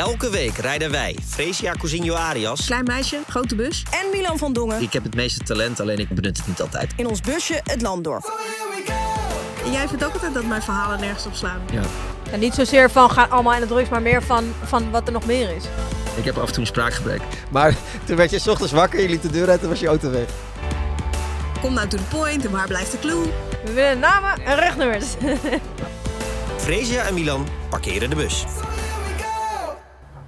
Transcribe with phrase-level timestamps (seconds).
[0.00, 3.82] Elke week rijden wij, Fresia Cousinho Arias, Klein meisje, grote bus.
[3.90, 6.92] En Milan van Dongen ik heb het meeste talent, alleen ik benut het niet altijd.
[6.96, 8.32] in ons busje het land door.
[9.64, 11.60] En jij vindt ook altijd dat mijn verhalen nergens op slaan.
[11.72, 11.82] Ja.
[12.30, 15.12] En niet zozeer van gaan allemaal in de drugs, maar meer van, van wat er
[15.12, 15.64] nog meer is.
[16.16, 17.20] Ik heb af en toe een spraakgebrek.
[17.50, 17.74] Maar
[18.04, 20.10] toen werd je 's ochtends wakker, je liet de deur uit en was je auto
[20.10, 20.28] weg.
[21.60, 23.22] Kom nou to the point en waar blijft de clue?
[23.64, 25.06] We willen namen en rugnummers.
[26.64, 28.44] Fresia en Milan parkeren de bus.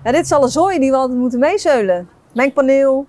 [0.05, 2.09] Ja, dit is alle zooi die we altijd moeten meezeulen.
[2.35, 3.07] Mengpaneel,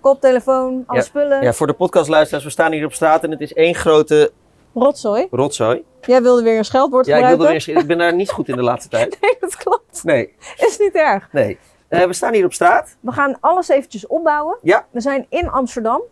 [0.00, 1.04] koptelefoon, alle Ja.
[1.04, 1.42] spullen.
[1.42, 4.32] Ja, voor de podcastluisteraars, we staan hier op straat en het is één grote
[4.74, 5.26] Rotzooi.
[5.30, 5.84] rotzooi.
[6.00, 7.52] Jij wilde weer een scheldwoord Ja, ik, gebruiken.
[7.54, 9.18] wilde weer, ik ben daar niet goed in de laatste tijd.
[9.20, 10.04] Nee, dat klopt.
[10.04, 11.28] Nee, Is niet erg.
[11.32, 11.58] nee.
[11.88, 12.96] Eh, we staan hier op straat.
[13.00, 14.56] We gaan alles eventjes opbouwen.
[14.62, 14.86] Ja.
[14.90, 16.02] We zijn in Amsterdam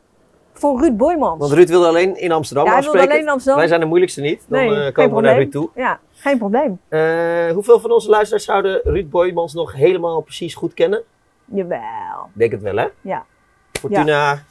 [0.54, 1.38] voor Ruud Boymans.
[1.38, 3.14] Want Ruud wilde alleen in Amsterdam ja, hij wilde afspreken.
[3.14, 3.58] alleen in Amsterdam.
[3.58, 4.44] Wij zijn de moeilijkste niet.
[4.48, 5.70] Dan nee, eh, komen we naar Ruud toe.
[5.74, 6.80] Ja, geen probleem.
[6.88, 11.02] Eh, hoeveel van onze luisteraars zouden Ruud Boymans nog helemaal precies goed kennen?
[11.44, 12.24] Jawel.
[12.32, 12.86] Ik denk het wel, hè?
[13.00, 13.24] Ja.
[13.72, 14.42] Fortuna,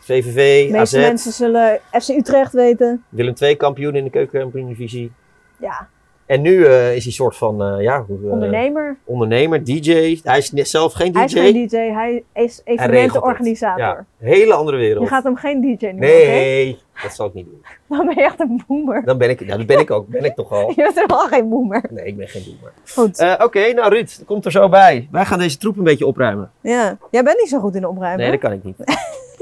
[0.00, 3.04] VVV, De meeste AZ, mensen zullen FC Utrecht weten.
[3.08, 5.12] Willem II kampioen in de keukenkampioen-divisie.
[5.56, 5.88] Ja,
[6.30, 8.96] En nu eh, is hij soort van, eh, ja, eh, ondernemer.
[9.04, 10.18] ondernemer, DJ.
[10.22, 11.18] Hij is zelf geen DJ.
[11.18, 13.78] Hij is geen DJ, hij is evenementenorganisator.
[13.78, 15.02] Ja, hele andere wereld.
[15.02, 17.64] Je gaat hem geen DJ noemen, Nee, dat zal ik niet doen.
[17.98, 19.04] Dan ben je echt een boomer.
[19.04, 20.08] Dan ben ik, ja, dat ben ik ook.
[20.08, 20.68] Ben ik toch al.
[20.76, 21.84] Je bent helemaal geen boomer.
[21.90, 22.72] Nee, ik ben geen doemer.
[22.94, 23.36] Goed.
[23.42, 25.08] Oké, nou Ruud, dat komt er zo bij.
[25.10, 26.50] Wij gaan deze troep een beetje opruimen.
[26.60, 26.98] ja.
[27.10, 28.20] Jij bent niet zo goed in opruimen.
[28.20, 28.76] Nee, dat kan ik niet.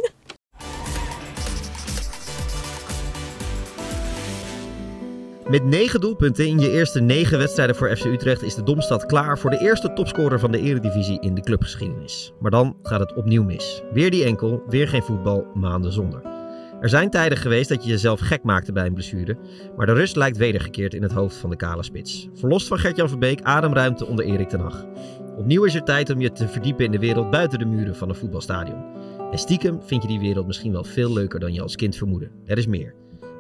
[5.48, 9.38] Met 9 doelpunten in je eerste 9 wedstrijden voor FC Utrecht is de Domstad klaar
[9.38, 12.32] voor de eerste topscorer van de Eredivisie in de clubgeschiedenis.
[12.41, 13.82] Maar dan gaat het opnieuw mis.
[13.92, 16.22] Weer die enkel, weer geen voetbal, maanden zonder.
[16.80, 19.36] Er zijn tijden geweest dat je jezelf gek maakte bij een blessure,
[19.76, 22.28] maar de rust lijkt wedergekeerd in het hoofd van de kale spits.
[22.34, 24.86] Verlost van Gert-Jan Verbeek, ademruimte onder Erik ten Hag.
[25.36, 28.08] Opnieuw is er tijd om je te verdiepen in de wereld buiten de muren van
[28.08, 28.84] een voetbalstadion.
[29.30, 32.30] En stiekem vind je die wereld misschien wel veel leuker dan je als kind vermoedde.
[32.46, 32.94] Er is meer.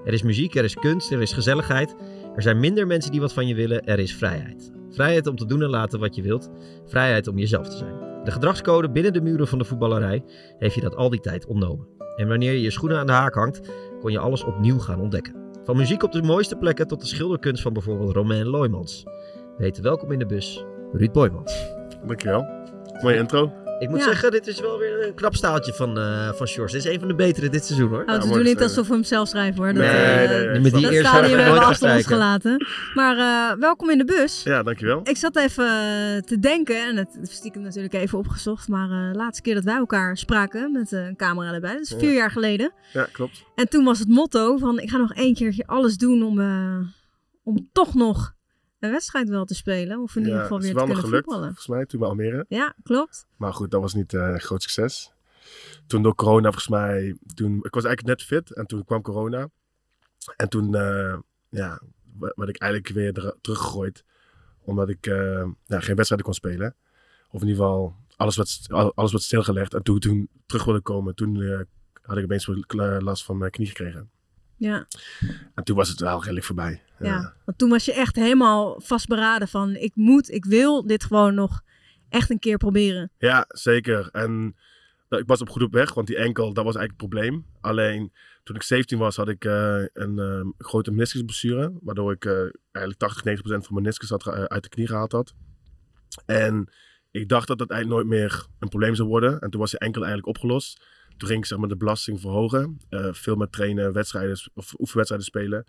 [0.08, 1.96] Er is muziek, er is kunst, er is gezelligheid.
[2.34, 4.72] Er zijn minder mensen die wat van je willen, er is vrijheid.
[4.90, 6.50] Vrijheid om te doen en laten wat je wilt.
[6.84, 8.24] Vrijheid om jezelf te zijn.
[8.24, 10.24] De gedragscode binnen de muren van de voetballerij
[10.58, 11.86] heeft je dat al die tijd ontnomen.
[12.16, 13.60] En wanneer je je schoenen aan de haak hangt,
[14.00, 15.34] kon je alles opnieuw gaan ontdekken.
[15.64, 19.04] Van muziek op de mooiste plekken tot de schilderkunst van bijvoorbeeld Romain Loymans.
[19.56, 21.74] Weten welkom in de bus, Ruud Boymans.
[22.06, 22.46] Dankjewel.
[23.02, 23.67] Mooie intro.
[23.78, 24.04] Ik moet Ja.
[24.04, 26.72] zeggen, dit is wel weer een knap staaltje van, eh van Sjors.
[26.72, 28.04] Dit is een van de betere dit seizoen hoor.
[28.06, 29.72] Oh, we doen niet alsof we hem zelf schrijven hoor.
[29.72, 30.60] Dat, Nee, eh, nee, nee.
[30.60, 32.66] Met die dat eerste ik hebben we nooit achter ons gelaten.
[32.94, 34.42] Maar eh, welkom in de bus.
[34.42, 35.00] Ja, dankjewel.
[35.04, 39.18] Ik zat even eh, te denken, en het stiekem natuurlijk even opgezocht, maar eh, de
[39.18, 42.30] laatste keer dat wij elkaar spraken met eh, een camera erbij, dat is vier jaar
[42.30, 42.72] geleden.
[42.92, 43.44] Ja, klopt.
[43.54, 46.78] En toen was het motto van ik ga nog één keertje alles doen om, eh,
[47.44, 48.36] om toch nog
[48.78, 50.00] een wedstrijd wel te spelen.
[50.00, 51.44] Of in ieder geval weer te kunnen gelukt, voetballen.
[51.46, 52.44] volgens mij, toen bij Almere.
[52.48, 53.26] Ja, klopt.
[53.36, 55.12] Maar goed, dat was niet een groot succes.
[55.86, 59.48] Toen door corona, volgens mij, toen, ik was eigenlijk net fit en toen kwam corona.
[60.36, 61.18] En toen eh,
[61.48, 61.80] ja,
[62.18, 64.04] werd ik eigenlijk weer er- teruggegooid.
[64.60, 66.74] Omdat ik eh, ja, geen wedstrijden kon spelen.
[67.30, 69.74] Of in ieder geval, alles werd, alles werd stilgelegd.
[69.74, 71.66] En toen toen terug wilde komen, toen
[72.02, 72.50] had ik opeens
[72.98, 74.10] last van mijn knie gekregen.
[74.58, 74.86] Ja,
[75.54, 76.82] En toen was het wel redelijk voorbij.
[77.00, 77.34] ja.
[77.44, 81.62] want toen was je echt helemaal vastberaden van ik moet, ik wil dit gewoon nog
[82.08, 83.10] echt een keer proberen.
[83.18, 84.08] Ja, zeker.
[84.12, 84.56] En
[85.08, 87.46] nou, ik was op goed op weg, want die enkel, dat was eigenlijk het probleem.
[87.60, 91.72] Alleen toen ik 17 was, had ik eh, een eh, grote meniscusblessure.
[91.80, 92.32] Waardoor ik eh,
[92.72, 95.34] eigenlijk 80, 90 procent van mijn meniscus had, eh, uit de knie gehaald had.
[96.26, 96.72] En
[97.10, 99.40] ik dacht dat dat eigenlijk nooit meer een probleem zou worden.
[99.40, 100.86] En toen was die enkel eigenlijk opgelost.
[101.18, 102.80] Toen ik zeg maar, de belasting verhogen.
[102.88, 105.64] Eh, veel met trainen, wedstrijden of oefenwedstrijden spelen.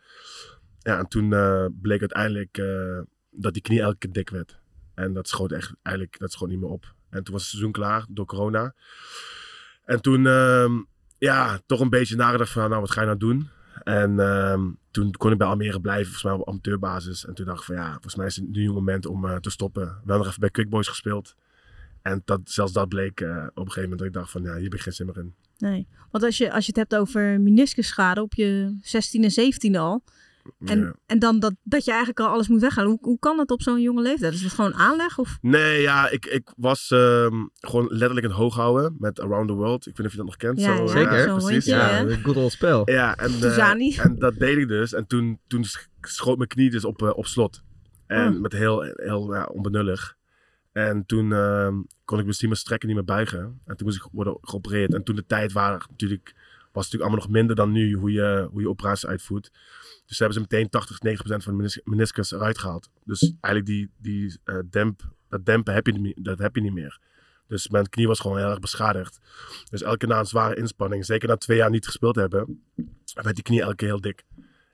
[0.79, 2.99] Ja, en toen eh, bleek uiteindelijk eh,
[3.31, 4.59] dat die knie elke keer dik werd.
[4.93, 6.93] En dat schoot echt eigenlijk dat schoot niet meer op.
[7.09, 8.73] En toen was het seizoen klaar door corona.
[9.85, 10.71] En toen, ehm,
[11.17, 13.49] ja, toch een beetje nagedacht van, nou, wat ga je nou doen?
[13.83, 17.25] En ehm, toen kon ik bij Almere blijven, volgens mij op amateurbasis.
[17.25, 19.49] En toen dacht ik van, ja, volgens mij is het nu een moment om te
[19.49, 19.83] stoppen.
[19.83, 21.35] We hebben nog even bij Quick Boys gespeeld.
[22.01, 23.36] En dat, zelfs dat bleek eh, op
[23.66, 25.34] een gegeven moment dat ik dacht van, ja, hier heb ik geen zin meer in.
[25.57, 29.75] Nee, want als je, als je het hebt over meniscusschade op je 16 en 17
[29.75, 30.04] al.
[30.66, 30.94] En, Ja.
[31.06, 32.90] en dan dat, dat je eigenlijk al alles moet weghalen.
[32.90, 34.34] Hoe, hoe kan dat op zo'n jonge leeftijd?
[34.34, 35.18] Is het gewoon aanleg?
[35.18, 35.38] Of?
[35.42, 39.54] Nee, ja, ik, ik was ehm, gewoon letterlijk in het hoog houden met Around the
[39.54, 39.88] World.
[39.88, 40.60] Ik weet niet of je dat nog kent.
[40.60, 41.24] Ja, Zo, ja, Zeker.
[41.24, 41.66] zo'n precies.
[41.66, 42.90] Ja, een good old spel.
[42.92, 44.94] Ja, en, eh, en dat deed ik dus.
[44.94, 47.62] En toen, toen sch- schoot mijn knie dus op, eh, op slot.
[48.07, 48.42] En Oh.
[48.42, 50.18] met heel, heel ja, onbenullig.
[50.71, 53.39] En toen ehm, kon ik meer strekken, niet meer buigen.
[53.39, 54.94] En toen moest ik worden geopereerd.
[54.94, 58.12] En toen de tijd waren natuurlijk, was het natuurlijk allemaal nog minder dan nu hoe
[58.12, 59.51] je, hoe je operaties uitvoert.
[60.06, 62.89] Dus hebben ze meteen 80, 90 procent van de menis- meniscus eruit gehaald.
[63.04, 66.74] Dus eigenlijk die, die eh, demp dat dempen heb je, niet dat heb je niet
[66.74, 67.00] meer.
[67.48, 69.19] Dus mijn knie was gewoon heel erg beschadigd.
[69.69, 72.63] Dus elke na een zware inspanning, zeker na twee jaar niet gespeeld hebben,
[73.13, 74.24] werd die knie elke keer heel dik.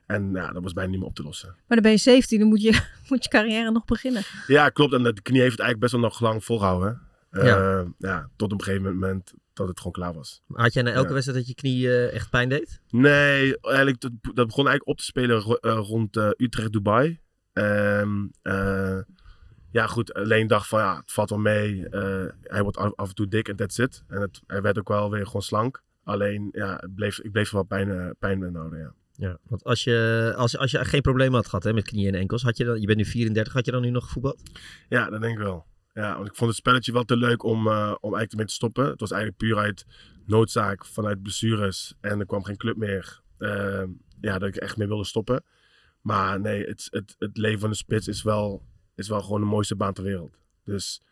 [0.06, 1.48] En ja, dat was bijna niet meer op te lossen.
[1.48, 4.22] Maar dan ben je 17, dan moet je, moet je carrière nog beginnen.
[4.46, 4.92] Ja, klopt.
[4.92, 7.00] En de knie heeft het eigenlijk best wel nog lang volgehouden.
[7.30, 7.84] Eh, Ja.
[7.98, 8.28] ja.
[8.36, 10.42] tot op een gegeven moment dat het gewoon klaar was.
[10.52, 11.12] Had jij na elke Ja.
[11.12, 12.80] wedstrijd dat je knie eh, echt pijn deed?
[12.90, 17.20] Nee, eigenlijk, dat, dat begon eigenlijk op te spelen ro- eh, rond Utrecht-Dubai.
[17.52, 18.98] Ehm, eh,
[19.70, 20.14] ja, goed.
[20.14, 21.88] Alleen dacht van ja, het valt wel mee.
[21.88, 24.02] Eh, hij wordt af, af en toe dik en that's it.
[24.08, 25.82] En het, hij werd ook wel weer gewoon slank.
[26.04, 28.92] Alleen, ja, het bleef, ik bleef er wel pijn, pijn in houden, ja.
[29.18, 32.20] Ja, want als je, als, als je geen problemen had gehad hè, met knieën en
[32.20, 34.42] enkels, had je, dan, je bent nu 34, had je dan nu nog gevoetbald?
[34.88, 35.66] Ja, dat denk ik wel.
[35.92, 38.52] Ja, want ik vond het spelletje wel te leuk om, eh, om eigenlijk ermee te
[38.52, 38.86] stoppen.
[38.86, 39.86] Het was eigenlijk puur uit
[40.26, 41.94] noodzaak vanuit blessures.
[42.00, 43.20] En er kwam geen club meer.
[43.38, 43.88] Ehm,
[44.20, 45.44] ja, dat ik echt mee wilde stoppen.
[46.00, 48.62] Maar nee, het, het, het leven van de spits is wel,
[48.94, 50.38] is wel gewoon de mooiste baan ter wereld.
[50.64, 51.02] Dus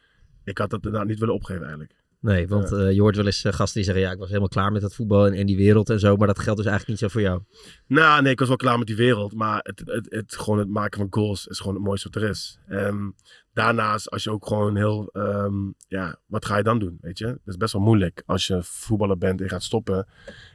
[0.45, 1.95] ik had dat inderdaad niet willen opgeven eigenlijk.
[2.25, 4.49] Nee, want eh, je hoort wel eens eh, gasten die zeggen, ja, ik was helemaal
[4.49, 7.01] klaar met dat voetbal en, en die wereld en zo, maar dat geldt dus eigenlijk
[7.01, 7.43] niet zo voor jou.
[7.87, 9.35] Nou, nee, ik was wel klaar met die wereld.
[9.35, 12.29] Maar het, het, het, gewoon het maken van goals is gewoon het mooiste wat er
[12.29, 12.59] is.
[12.69, 13.11] Ehm,
[13.53, 15.09] daarnaast, als je ook gewoon heel...
[15.13, 15.55] ehm,
[15.89, 17.27] ja, wat ga je dan doen, weet je?
[17.27, 20.07] Dat is best wel moeilijk als je voetballer bent en gaat stoppen.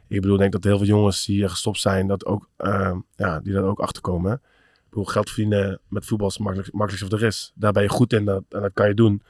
[0.07, 3.39] Ik bedoel, ik denk dat heel veel jongens die gestopt zijn, dat ook, ehm, ja,
[3.39, 4.41] die daar ook achterkomen.
[4.89, 7.51] Ik bedoel, geld verdienen met voetbal is makkelijk, wat er is.
[7.55, 9.23] Daar ben je goed in dat, en dat kan je doen.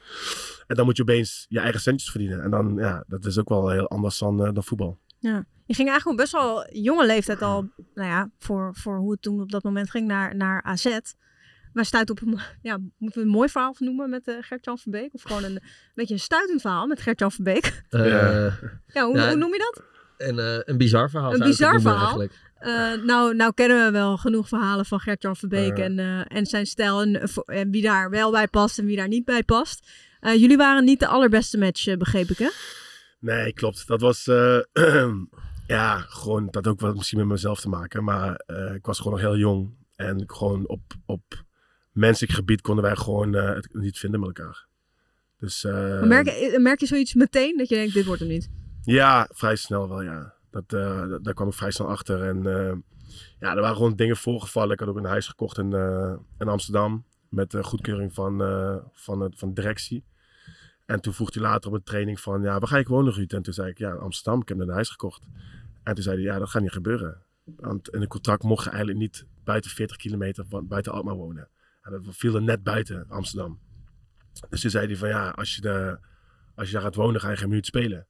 [0.67, 2.41] En dan moet je opeens je eigen centjes verdienen.
[2.41, 4.97] En dan, ja, dat is ook wel heel anders dan, eh, dan voetbal.
[5.19, 5.45] Ja.
[5.65, 9.41] Je ging eigenlijk best wel jonge leeftijd al, nou ja, voor, voor hoe het toen
[9.41, 10.99] op dat moment ging, naar, naar AZ.
[11.73, 15.13] Wij stuiten op een, ja, moeten we een mooi verhaal noemen met eh Gert-Jan Verbeek?
[15.13, 15.61] Of gewoon een, een
[15.93, 17.83] beetje een stuitend verhaal met Gert-Jan Verbeek?
[17.89, 18.53] Eh, Ja.
[18.87, 19.83] Ja, hoe, Ja, hoe noem je dat?
[20.19, 22.19] En eh, een bizar verhaal Een bizar noemen verhaal?
[22.19, 22.33] eigenlijk.
[22.59, 26.65] Eh, nou, nou kennen we wel genoeg verhalen van Gert-Jan Verbeek en, eh, en zijn
[26.65, 29.89] stijl en, wie daar wel bij past en wie daar niet bij past.
[30.19, 32.49] Eh, jullie waren niet de allerbeste match, eh, begreep ik hè?
[33.19, 33.87] Nee, klopt.
[33.87, 34.59] Dat was, eh,
[35.67, 38.03] ja, gewoon, dat had ook wat misschien met mezelf te maken.
[38.03, 39.77] Maar eh, ik was gewoon nog heel jong.
[39.95, 41.43] En gewoon op, op
[41.91, 44.67] menselijk gebied konden wij gewoon eh, het niet vinden met elkaar.
[45.37, 48.49] Dus eh, merk, merk je zoiets meteen dat je denkt, dit wordt hem niet?
[48.83, 50.33] Ja, vrij snel wel, ja.
[50.51, 52.23] Dat, eh, dat- daar kwam ik vrij snel achter.
[52.23, 52.75] En eh,
[53.39, 54.71] ja, er waren gewoon dingen voorgevallen.
[54.73, 57.05] Ik had ook een huis gekocht in, eh, in Amsterdam.
[57.29, 58.37] Met de goedkeuring van,
[58.93, 60.05] van, het, van de directie.
[60.85, 63.33] En toen vroeg hij later op een training van, ja, waar ga ik wonen Ruud?
[63.33, 65.27] En toen zei ik, ja, Amsterdam, ik heb een huis gekocht.
[65.83, 67.23] En toen zei hij, ja, dat gaat niet gebeuren.
[67.43, 71.49] Want in het contract mocht je eigenlijk niet buiten 40 kilometer van, buiten Alkmaar wonen.
[71.81, 73.59] En dat viel er net buiten Amsterdam.
[74.49, 75.99] Dus toen zei hij van, ja, als je, de,
[76.55, 78.07] als je daar gaat wonen, ga je geen minuut spelen.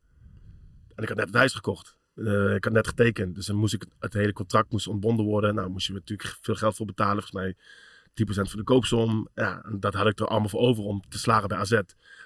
[0.99, 1.97] En ik had net het huis gekocht.
[2.15, 3.35] Eh, ik had net getekend.
[3.35, 5.55] Dus dan moest ik, het hele contract moest ontbonden worden.
[5.55, 7.23] Nou, moest je natuurlijk veel geld voor betalen.
[7.23, 7.55] Volgens mij
[8.13, 9.27] 10% voor de koopsom.
[9.33, 11.79] Ja, en dat had ik er allemaal voor over om te slagen bij AZ.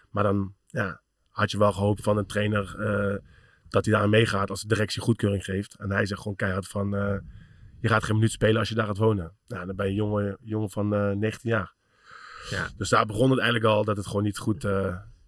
[0.10, 3.18] Maar dan ja, had je wel gehoopt van een trainer eh,
[3.70, 5.76] dat hij daar aan meegaat als de directie goedkeuring geeft.
[5.76, 7.16] En hij zegt gewoon keihard van, eh,
[7.80, 9.32] je gaat geen minuut spelen als je daar gaat wonen.
[9.48, 11.74] Nou, dan ben je een jongen, jongen van eh 19 jaar.
[12.50, 14.66] Ja, dus daar begon het eigenlijk al dat het gewoon niet goed,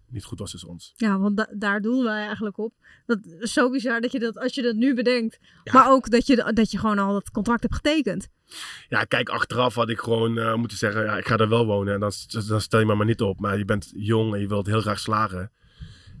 [0.08, 0.92] niet goed was tussen ons.
[0.96, 2.74] Ja, want da- daar doelen wij eigenlijk op.
[3.06, 5.38] Dat is zo bizar dat je dat, als je dat nu bedenkt.
[5.72, 8.28] Maar ook dat je, dat je gewoon al dat contract hebt getekend.
[8.88, 11.94] Ja, kijk, achteraf had ik gewoon eh, moeten zeggen, ja, ik ga er wel wonen.
[11.94, 12.12] En dan,
[12.48, 13.40] dan stel je me maar niet op.
[13.40, 15.50] Maar je bent jong en je wilt heel graag slagen.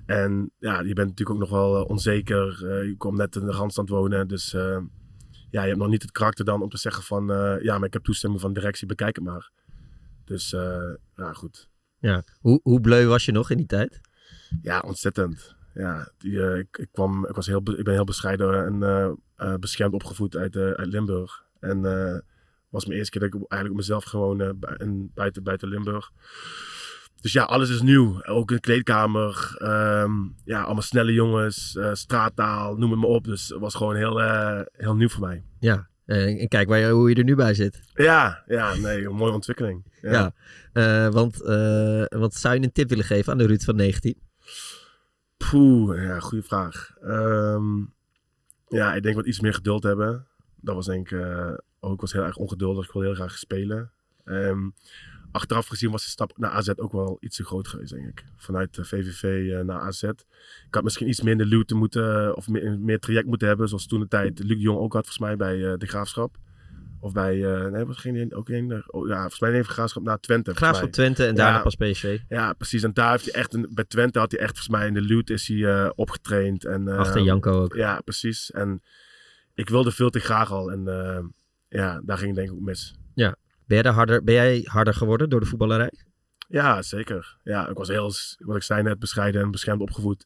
[0.06, 2.70] En ja, je bent natuurlijk ook nog wel eh, onzeker.
[2.70, 4.28] Eh, je komt net in de randstand wonen.
[4.28, 4.50] Dus
[5.50, 7.26] ja, je hebt nog niet het karakter dan om te zeggen van...
[7.62, 9.50] ja, maar ik heb toestemming van directie, bekijk het maar.
[10.24, 10.50] Dus
[11.16, 11.68] ja, goed.
[12.06, 12.22] Ja.
[12.40, 14.00] Hoe, hoe bleu was je nog in die tijd?
[14.62, 15.54] Ja, ontzettend.
[15.74, 19.10] Ja, die, eh, ik, ik, kwam, ik, was heel, ik ben heel bescheiden en eh,
[19.36, 21.44] eh, beschermd opgevoed uit, eh, uit Limburg.
[21.60, 22.18] En eh
[22.68, 24.50] was mijn eerste keer dat ik eigenlijk op mezelf gewoon eh,
[25.14, 26.10] buiten, buiten Limburg.
[27.20, 28.22] Dus ja, alles is nieuw.
[28.24, 29.54] Ook een kleedkamer.
[29.58, 30.12] ehm,
[30.44, 31.76] ja, allemaal snelle jongens.
[31.76, 33.24] eh, straattaal, noem het maar op.
[33.24, 35.44] Dus het was gewoon heel, eh, heel nieuw voor mij.
[35.58, 35.88] Ja.
[36.06, 37.80] Eh, en kijk waar je, hoe je er nu bij zit.
[37.94, 39.84] Ja, ja, nee, een mooie ontwikkeling.
[40.00, 40.10] Ja.
[40.12, 40.34] Ja.
[40.72, 44.20] Eh, want eh, wat zou je een tip willen geven aan de Ruud van 19?
[45.36, 46.96] Poeh, ja, goede vraag.
[47.02, 47.78] Ehm,
[48.68, 50.26] ja, ik denk wat iets meer geduld hebben.
[50.56, 51.20] Dat was denk ik
[51.80, 52.86] ook, was heel erg ongeduldig.
[52.86, 53.90] Ik wilde heel graag spelen.
[54.24, 54.68] Ehm,
[55.36, 58.24] achteraf gezien was de stap naar AZ ook wel iets te groot geweest, denk ik.
[58.36, 60.02] Vanuit de VVV eh, naar AZ.
[60.02, 60.24] Ik
[60.70, 63.68] had misschien iets minder luwte moeten, of meer, meer traject moeten hebben.
[63.68, 66.36] Zoals toen de tijd Luc de Jong ook had, volgens mij, bij eh, de Graafschap.
[67.00, 70.02] Of bij, eh, nee, was geen, ook een, eh, oh, ja, volgens mij even Graafschap
[70.02, 70.54] naar Twente.
[70.54, 70.92] Graafschap.
[70.92, 71.62] Twente en daarna Ja.
[71.62, 72.18] pas PSV.
[72.28, 72.82] Ja, precies.
[72.82, 75.14] En daar heeft hij echt, een, bij Twente had hij echt, volgens mij in de
[75.14, 76.64] loot is hij eh, opgetraind.
[76.64, 77.74] En, eh, Achter Janko ook.
[77.74, 78.50] Ja, precies.
[78.50, 78.82] En
[79.54, 80.70] ik wilde veel te graag al.
[80.70, 81.24] En eh,
[81.68, 82.94] ja, daar ging het denk ik ook mis.
[83.66, 85.92] Ben jij, harder, ben jij harder geworden door de voetballerij?
[86.48, 87.36] Ja, zeker.
[87.42, 90.24] Ja, ik was heel, wat ik zei net, bescheiden en beschermd opgevoed.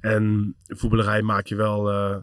[0.00, 2.16] En voetballerij maak je wel, eh,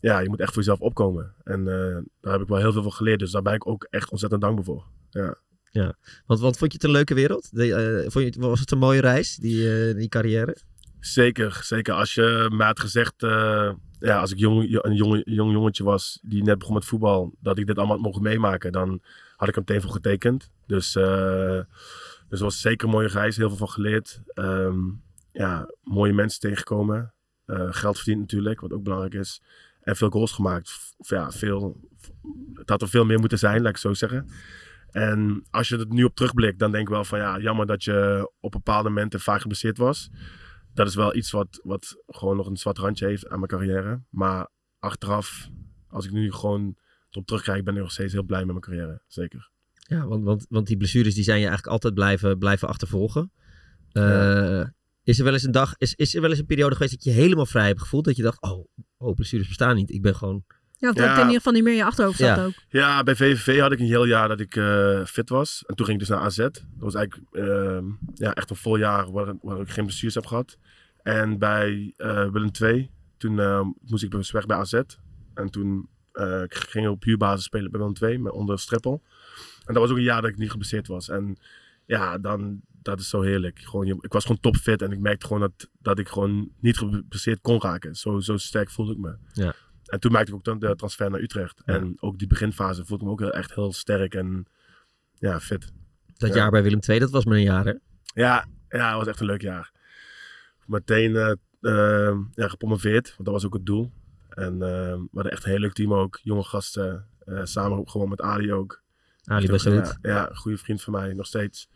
[0.00, 1.34] ja, je moet echt voor jezelf opkomen.
[1.44, 3.18] En eh, daar heb ik wel heel veel van geleerd.
[3.18, 4.84] Dus daar ben ik ook echt ontzettend dankbaar voor.
[5.10, 5.94] Ja.
[6.26, 7.48] Want, want vond je het een leuke wereld?
[7.52, 10.56] De, eh, vond je, was het een mooie reis, die, die carrière?
[11.00, 11.94] Zeker, zeker.
[11.94, 13.14] Als je mij had gezegd,
[13.98, 17.58] ja, als ik jong, een jong, jong jongetje was die net begon met voetbal, dat
[17.58, 19.00] ik dit allemaal had mogen meemaken, dan
[19.40, 20.50] had ik meteen voor getekend.
[20.66, 21.60] Dus, eh,
[22.28, 24.22] dus het was zeker een mooie reis, heel veel van geleerd.
[24.34, 24.78] Ehm,
[25.32, 27.14] ja, mooie mensen tegengekomen.
[27.44, 29.42] Eh, geld verdiend natuurlijk, wat ook belangrijk is.
[29.80, 30.94] En veel goals gemaakt.
[30.96, 31.80] Ja, veel,
[32.54, 34.28] het had er veel meer moeten zijn, laat ik het zo zeggen.
[34.90, 37.84] En als je er nu op terugblikt, dan denk ik wel van ja, jammer dat
[37.84, 40.10] je op bepaalde momenten vaak geblesseerd was
[40.74, 44.02] dat is wel iets wat, wat gewoon nog een zwart randje heeft aan mijn carrière.
[44.10, 45.48] Maar achteraf,
[45.88, 46.76] als ik nu gewoon
[47.10, 49.02] erop terugkijk, ben ik nog steeds heel blij met mijn carrière.
[49.06, 49.50] Zeker.
[49.72, 53.32] Ja, want, want, want die blessures die zijn je eigenlijk altijd blijven, blijven achtervolgen.
[53.92, 54.72] Eh, Ja.
[55.02, 57.04] Is er wel eens een dag, is, is er wel eens een periode geweest dat
[57.04, 58.04] je helemaal vrij hebt gevoeld?
[58.04, 58.66] Dat je dacht, oh,
[58.98, 59.90] oh blessures bestaan niet.
[59.90, 60.44] Ik ben gewoon...
[60.76, 61.12] Ja, dat Ja.
[61.14, 62.44] in ieder geval niet meer in je achterhoofd zat Ja.
[62.44, 62.52] ook.
[62.68, 65.64] Ja, bij VVV had ik een heel jaar dat ik eh, fit was.
[65.66, 66.36] En toen ging ik dus naar AZ.
[66.36, 70.26] Dat was eigenlijk ehm, ja, echt een vol jaar waar, waar ik geen blessures heb
[70.26, 70.58] gehad.
[71.02, 74.80] En bij eh, Willem II, toen eh, moest ik dus weg bij AZ.
[75.34, 75.88] En toen
[76.20, 79.02] eh, ging ik op huurbasis spelen bij Willem II, met onder Streppel.
[79.64, 81.08] En dat was ook een jaar dat ik niet geblesseerd was.
[81.08, 81.38] En
[81.86, 83.58] ja, dan, dat is zo heerlijk.
[83.58, 87.40] Gewoon, ik was gewoon topfit en ik merkte gewoon dat, dat ik gewoon niet geblesseerd
[87.40, 87.94] kon raken.
[87.94, 89.16] Zo, zo sterk voelde ik me.
[89.32, 89.54] Ja.
[89.84, 91.62] En toen maakte ik ook dan de transfer naar Utrecht.
[91.64, 91.74] Ja.
[91.74, 94.46] En ook die beginfase voelde ik me ook echt heel sterk en
[95.14, 95.72] ja, fit.
[96.16, 96.36] Dat Ja.
[96.36, 97.74] jaar bij Willem II, dat was maar een jaar hè?
[98.14, 99.72] Ja, ja, het was echt een leuk jaar.
[100.66, 103.92] Meteen eh eh, ja, gepromoveerd, want dat was ook het doel.
[104.34, 106.18] En eh, we hadden echt een heel leuk team ook.
[106.22, 108.82] Jonge gasten, eh, samen gewoon met Ali ook.
[109.24, 109.98] Ali Echt een- Bassoud.
[110.02, 111.68] Ja, ja, goede vriend van mij, nog steeds.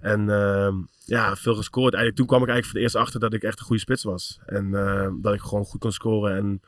[0.00, 0.74] En ehm,
[1.04, 1.94] ja, veel gescoord.
[1.94, 4.02] Eigenlijk, toen kwam ik eigenlijk voor het eerst achter dat ik echt een goede spits
[4.02, 4.38] was.
[4.46, 6.60] En eh, dat ik gewoon goed kon scoren en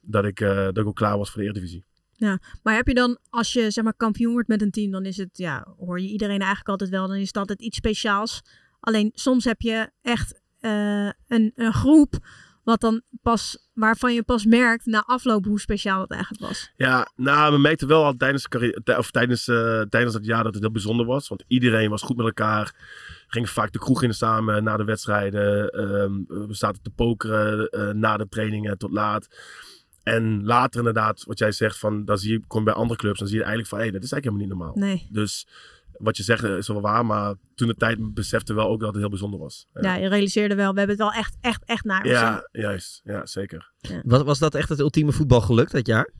[0.00, 1.84] dat ik, eh, dat ik ook klaar was voor de Eredivisie.
[2.62, 5.16] Maar heb je dan, als je zeg maar kampioen wordt met een team, dan is
[5.16, 8.40] het, ja, hoor je iedereen eigenlijk altijd wel, dan is het altijd iets speciaals.
[8.80, 12.14] Alleen soms heb je echt eh, een, een groep
[12.64, 16.72] wat dan pas, waarvan je pas merkt na afloop hoe speciaal het eigenlijk was.
[16.76, 20.52] Ja, nou, we merkten wel al tijdens, de of tijdens, eh, tijdens dat jaar dat
[20.52, 21.28] het heel bijzonder was.
[21.28, 22.74] Want iedereen was goed met elkaar.
[23.26, 25.70] Ging vaak de kroeg in samen na de wedstrijden.
[25.70, 29.28] Ehm, we zaten te pokeren eh, na de trainingen tot laat.
[30.02, 33.18] En later inderdaad, wat jij zegt, van, dan zie je, kom je bij andere clubs,
[33.18, 34.88] dan zie je eigenlijk van, hé, hey, dat is eigenlijk helemaal niet normaal.
[34.88, 35.08] Nee.
[35.10, 35.46] Dus
[35.98, 38.88] wat je zegt eh, is wel waar, maar toen de tijd besefte wel ook dat
[38.88, 39.66] het heel bijzonder was.
[39.80, 42.18] Ja, je realiseerde wel, we hebben het wel echt, echt, echt naar ons zin.
[42.18, 43.00] ja juist.
[43.04, 43.72] Ja, zeker.
[44.02, 46.10] Was, was dat echt het ultieme voetbalgeluk dat jaar?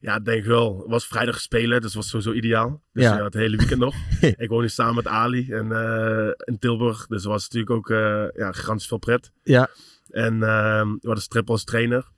[0.00, 0.78] Ja, denk ik wel.
[0.78, 2.82] Het was vrijdag spelen, dus het was sowieso ideaal.
[2.92, 3.16] Dus Ja.
[3.16, 3.24] ja.
[3.24, 3.94] het hele weekend nog.
[4.20, 8.24] ik woonde samen met Ali en, eh, in Tilburg, dus er was natuurlijk ook eh,
[8.34, 9.32] ja, gigantisch veel pret.
[9.42, 9.68] Ja.
[10.10, 12.10] En ehm we hadden Streppel als trainer.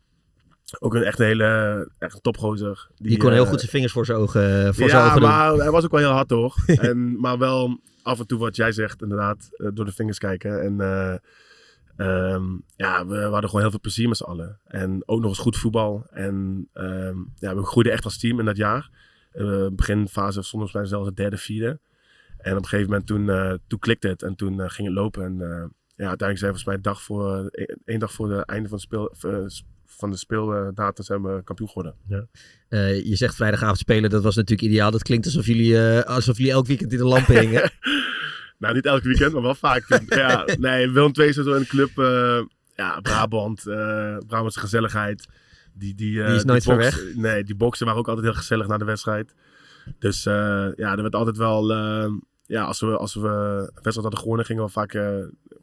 [0.79, 2.89] Ook een echt een hele echt een topgozer.
[2.97, 5.29] Die, kon heel eh, goed zijn vingers voor zijn ogen, voor zijn ja, ogen doen.
[5.29, 6.55] maar hij was ook wel heel hard hoor.
[6.89, 10.63] en, maar wel af en toe wat jij zegt, inderdaad, eh, door de vingers kijken.
[10.63, 11.15] En eh,
[11.97, 12.45] ehm,
[12.77, 14.61] ja, we, we hadden gewoon heel veel plezier met z'n allen.
[14.67, 16.07] En ook nog eens goed voetbal.
[16.11, 18.91] En ehm, ja, we groeiden echt als team in dat jaar.
[19.35, 21.79] Uh, beginfase stonden we zelfs het derde, vierde.
[22.45, 24.97] En op een gegeven moment toen, eh, toen klikte het en toen eh, ging het
[24.97, 25.25] lopen.
[25.25, 25.65] En eh,
[25.97, 28.79] ja, uiteindelijk zijn we volgens mij dag voor, eh, één dag voor het einde van
[28.79, 29.45] speel, eh,
[29.97, 31.95] van de speeldatum zijn we kampioen geworden.
[32.69, 34.91] Eh, je zegt vrijdagavond spelen, dat was natuurlijk ideaal.
[34.91, 37.71] Dat klinkt alsof jullie, eh, alsof jullie elk weekend in de lampen hingen.
[38.59, 40.01] Nou, niet elk weekend, maar wel vaak.
[40.09, 42.43] ja, nee, Willem II is zo een club, eh,
[42.77, 43.63] ja, Brabant,
[44.27, 45.27] Brabantse gezelligheid.
[45.75, 48.67] Die, die, Die is nooit ver boksen- Nee, die boksen waren ook altijd heel gezellig
[48.67, 49.35] na de wedstrijd.
[49.99, 51.73] Dus ja, er werd altijd wel,
[52.47, 54.93] ja, als we, als we een wedstrijd hadden gewonnen, gingen we vaak,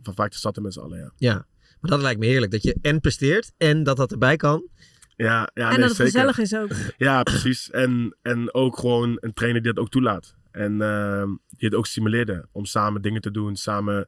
[0.03, 1.11] vaak de stad in met z'n allen, ja.
[1.17, 1.45] ja,
[1.81, 2.51] maar dat lijkt me heerlijk.
[2.51, 4.67] Dat je en presteert en dat dat erbij kan.
[5.15, 6.11] Ja, ja en nee, dat het zeker.
[6.11, 6.93] gezellig is ook.
[6.97, 7.69] Ja, precies.
[7.69, 10.35] En, en ook gewoon een trainer die dat ook toelaat.
[10.51, 14.07] En ehm, die het ook stimuleerde om samen dingen te doen, samen,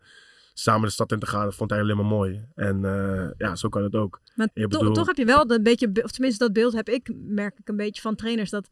[0.53, 1.43] samen de stad in te gaan.
[1.45, 2.45] Dat vond hij alleen maar mooi.
[2.55, 4.21] En eh, ja, zo kan het ook.
[4.35, 6.73] Maar Ik to- bedoel- toch heb je wel een beetje, be- of tenminste dat beeld
[6.73, 8.69] heb ik, merk ik een beetje van trainers, dat,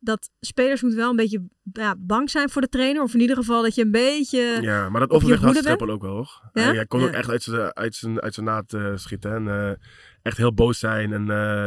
[0.00, 1.42] dat spelers moeten wel een beetje
[1.72, 3.02] ja, bang zijn voor de trainer.
[3.02, 4.58] Of in ieder geval dat je een beetje...
[4.60, 5.56] Ja, maar dat overweg had?
[5.56, 6.50] Streppel ook wel hoor.
[6.52, 6.62] Ja?
[6.62, 9.34] Hij, hij kon ook echt uit zijn, uit zijn, uit zijn naad eh, schieten.
[9.34, 9.72] En eh,
[10.22, 11.12] echt heel boos zijn.
[11.12, 11.64] En, eh,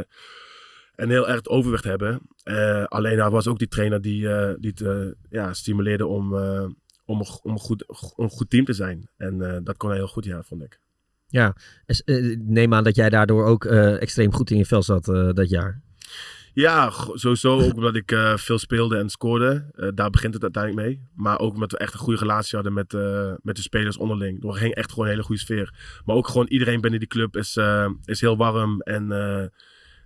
[0.95, 2.21] en heel erg het overwicht hebben.
[2.43, 6.37] Eh, alleen hij was ook die trainer die, eh, die het eh, ja, stimuleerde om,
[6.37, 6.65] eh,
[7.05, 9.09] om, een, om, een goed, om een goed team te zijn.
[9.17, 10.79] En eh, dat kon hij heel goed, ja, vond ik.
[11.27, 12.01] Ja, dus,
[12.37, 15.49] neem aan dat jij daardoor ook eh, extreem goed in je vel zat eh, dat
[15.49, 15.81] jaar.
[16.53, 19.65] Ja, sowieso ook omdat ik eh, veel speelde en scoorde.
[19.75, 21.07] Eh, daar begint het uiteindelijk mee.
[21.15, 24.43] Maar ook omdat we echt een goede relatie hadden met, eh, met de spelers onderling.
[24.43, 25.73] Er ging echt gewoon een hele goede sfeer.
[26.05, 27.59] Maar ook gewoon iedereen binnen die club is,
[28.05, 28.81] is heel warm.
[28.81, 29.07] En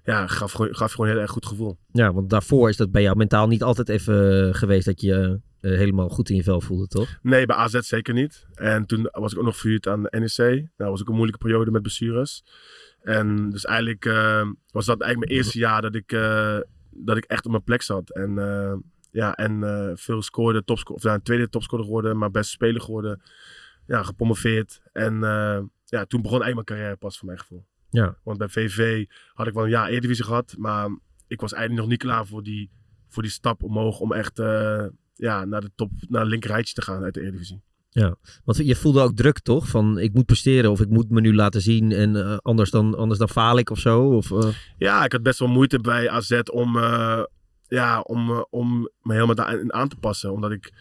[0.03, 1.77] ja, gaf, gewoon- gaf gewoon een heel erg goed gevoel.
[1.91, 6.09] Ja, want daarvoor is dat bij jou mentaal niet altijd even geweest dat je helemaal
[6.09, 7.17] goed in je vel voelde, toch?
[7.21, 8.47] Nee, bij AZ zeker niet.
[8.53, 10.67] En toen was ik ook nog verhuurd aan de NEC.
[10.77, 12.43] Dat was ook een moeilijke periode met blessures.
[13.07, 16.59] En dus eigenlijk eh, was dat eigenlijk mijn eerste jaar dat ik, eh,
[16.89, 18.09] dat ik echt op mijn plek zat.
[18.09, 18.75] En, eh,
[19.11, 19.61] ja, en
[19.97, 23.21] veel scoorde, topscorer, of nou, tweede topscorer geworden, maar beste speler geworden.
[23.85, 24.81] Ja, gepromoveerd.
[24.91, 25.19] En
[25.85, 27.65] ja, toen begon eigenlijk mijn carrière pas voor mijn gevoel.
[27.89, 28.17] Ja.
[28.23, 30.97] Want bij VV had ik wel een jaar Eredivisie gehad, maar
[31.27, 32.71] ik was eigenlijk nog niet klaar voor die,
[33.07, 34.37] voor die stap omhoog om echt
[35.13, 37.61] ja, naar de top, naar linkerrijtje te gaan uit de Eredivisie.
[38.45, 39.67] Want je voelde ook druk, toch?
[39.67, 42.97] Van ik moet presteren of ik moet me nu laten zien en eh, anders, dan,
[42.97, 44.15] anders dan faal ik of zo.
[44.15, 47.23] Of, eh, Ja, ik had best wel moeite bij AZ om, eh,
[47.67, 50.31] ja, om, om me helemaal aan te passen.
[50.33, 50.71] Omdat ik,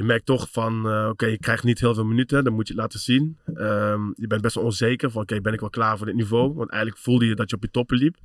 [0.00, 2.72] je merkt toch van, eh, oké, je krijgt niet heel veel minuten, dan moet je
[2.72, 3.38] het laten zien.
[3.54, 6.54] Ehm, je bent best wel onzeker van, oké, ben ik wel klaar voor dit niveau?
[6.54, 8.16] Want eigenlijk voelde je dat je op je toppen liep.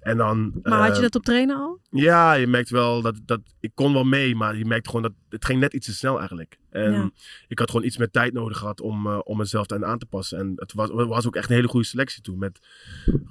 [0.00, 1.80] En dan, Maar had je eh, dat op trainen al?
[1.90, 5.12] Ja, je merkt wel dat, dat ik kon wel mee, maar je merkt gewoon dat
[5.28, 6.58] het ging net iets te snel eigenlijk.
[6.70, 7.10] En Ja.
[7.48, 10.06] ik had gewoon iets meer tijd nodig gehad om, eh, om mezelf daarin aan te
[10.06, 10.38] passen.
[10.38, 12.38] En het was, was ook echt een hele goede selectie toen.
[12.38, 12.60] Met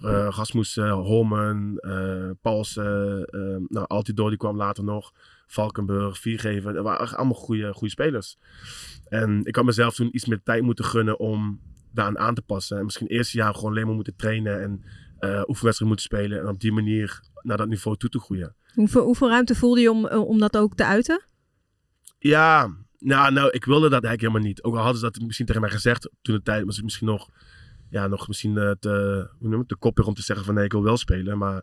[0.03, 5.11] uh, Holmen, eh Paulsen, eh nou, Altidor die kwam later nog.
[5.53, 6.73] Valkenburg, Viergever.
[6.73, 8.37] Dat waren allemaal goede, goede spelers.
[9.07, 12.77] En ik had mezelf toen iets meer tijd moeten gunnen om daaraan aan te passen.
[12.77, 14.83] En misschien het eerste jaar gewoon alleen maar moeten trainen en
[15.19, 16.39] eh oefenwedstrijden moeten spelen.
[16.39, 18.55] En op die manier naar dat niveau toe te groeien.
[18.73, 21.21] Hoeveel, hoeveel ruimte voelde je om, om dat ook te uiten?
[22.19, 22.69] Ja,
[22.99, 24.63] nou, nou, ik wilde dat eigenlijk helemaal niet.
[24.63, 27.07] Ook al hadden ze dat misschien tegen mij gezegd toen de tijd, was ik misschien
[27.07, 27.29] nog,
[27.89, 30.65] ja, nog misschien eh, te, hoe noem ik, te koppig om te zeggen van nee,
[30.65, 31.37] ik wil wel spelen.
[31.37, 31.61] Maar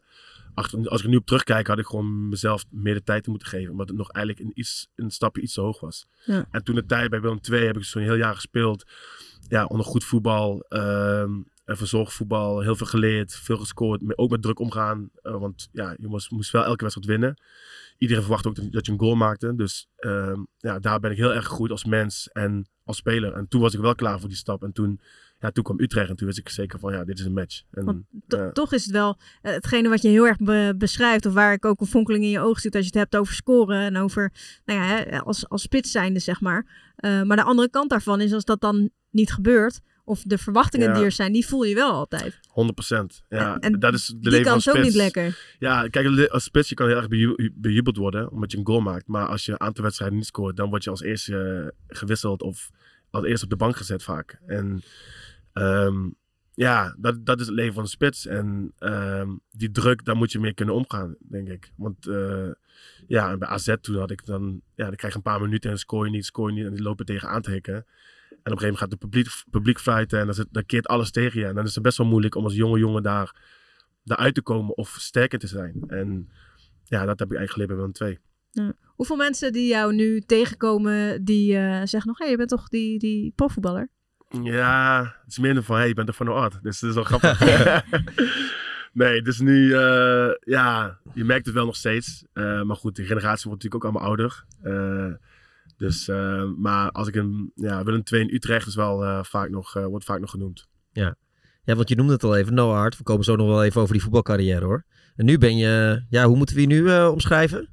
[0.61, 3.49] achter, als ik er nu op terugkijk, had ik gewoon mezelf meer de tijd moeten
[3.49, 3.71] geven.
[3.71, 6.07] Omdat het nog eigenlijk een, iets, een stapje iets te hoog was.
[6.25, 6.47] Ja.
[6.51, 8.85] En toen de tijd bij Willem II heb ik zo'n heel jaar gespeeld.
[9.49, 11.33] Ja, onder goed voetbal, ehm
[11.77, 14.19] verzorgd voetbal, heel veel geleerd, veel gescoord.
[14.19, 17.37] Ook met druk omgaan, eh, want ja, je moest, moest wel elke wedstrijd winnen
[18.01, 19.55] iedereen verwacht ook dat, dat je een goal maakte.
[19.55, 23.33] Dus ehm, ja, daar ben ik heel erg gegroeid als mens en als speler.
[23.33, 24.63] En toen was ik wel klaar voor die stap.
[24.63, 25.01] En toen,
[25.41, 27.63] ja, toen kwam Utrecht en toen wist ik zeker van ja, dit is een match.
[27.71, 28.51] En, Want To- ja.
[28.53, 31.65] Toch is het wel eh, hetgene wat je heel erg be- beschrijft, of waar ik
[31.65, 34.33] ook een fonkeling in je ogen ziet als je het hebt over scoren en over,
[34.65, 36.93] nou ja, hè, als, als spits zijnde, zeg maar.
[36.97, 40.89] Eh, maar de andere kant daarvan is als dat dan niet gebeurt, of de verwachtingen
[40.89, 40.95] Ja.
[40.95, 42.39] die er zijn, die voel je wel altijd.
[42.49, 43.23] 100%.
[43.29, 45.55] Ja, En- en dat is de die leven kant van ook niet lekker.
[45.59, 48.81] Ja, kijk, als spits je kan heel erg beju- bejubeld worden omdat je een goal
[48.81, 49.07] maakt.
[49.07, 52.43] Maar als je een aantal wedstrijden niet scoort, dan word je als eerste eh, gewisseld
[52.43, 52.71] of
[53.11, 54.39] als eerste op de bank gezet vaak.
[54.47, 54.83] En
[55.53, 56.09] ehm,
[56.55, 58.27] ja, dat, dat is het leven van de spits.
[58.27, 61.73] En ehm, die druk, daar moet je mee kunnen omgaan, denk ik.
[61.77, 62.49] Want eh,
[63.07, 65.79] ja, bij AZ toen had ik dan, ja, dan krijg je een paar minuten en
[65.79, 66.67] scoor je niet, scoor je niet.
[66.67, 67.75] En die lopen tegen aan te hikken.
[67.75, 67.83] En
[68.53, 71.41] op een gegeven moment gaat het publiek, publiek fluiten en dan, dan keert alles tegen
[71.41, 71.47] je.
[71.47, 73.37] En dan is het best wel moeilijk om als jonge jongen daar,
[74.05, 75.85] daaruit te komen of sterker te zijn.
[75.87, 76.31] En
[76.85, 78.19] ja, dat heb ik eigenlijk geleerd bij Willem 2.
[78.85, 82.99] Hoeveel mensen die jou nu tegenkomen, die eh, zeggen nog, hé, je bent toch die,
[82.99, 83.91] die profvoetballer?
[84.43, 86.63] Ja, het is meer dan van, hey, je bent er van de art.
[86.63, 87.41] Dus dat is wel grappig.
[88.93, 92.25] nee, dus nu, eh, ja, je merkt het wel nog steeds.
[92.33, 94.45] Eh, maar goed, de generatie wordt natuurlijk ook allemaal ouder.
[94.63, 95.13] Eh,
[95.77, 99.51] dus, eh, maar als ik een, ja, Willem 2 in Utrecht is wel eh, vaak
[99.51, 100.69] nog, eh, wordt vaak nog genoemd.
[101.65, 102.97] Ja, want je noemde het al even, Noah Hart.
[102.97, 104.85] We komen zo nog wel even over die voetbalcarrière hoor.
[105.17, 107.69] En nu ben je, ja, hoe moeten we je nu eh, omschrijven?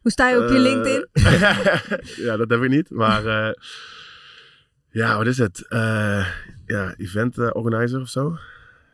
[0.00, 1.08] Hoe sta je op je LinkedIn?
[2.26, 2.90] ja, dat heb ik niet.
[2.90, 3.52] Maar eh,
[4.98, 5.66] ja, wat is het?
[5.68, 6.26] Eh,
[6.66, 8.36] ja, event eh, organizer of zo.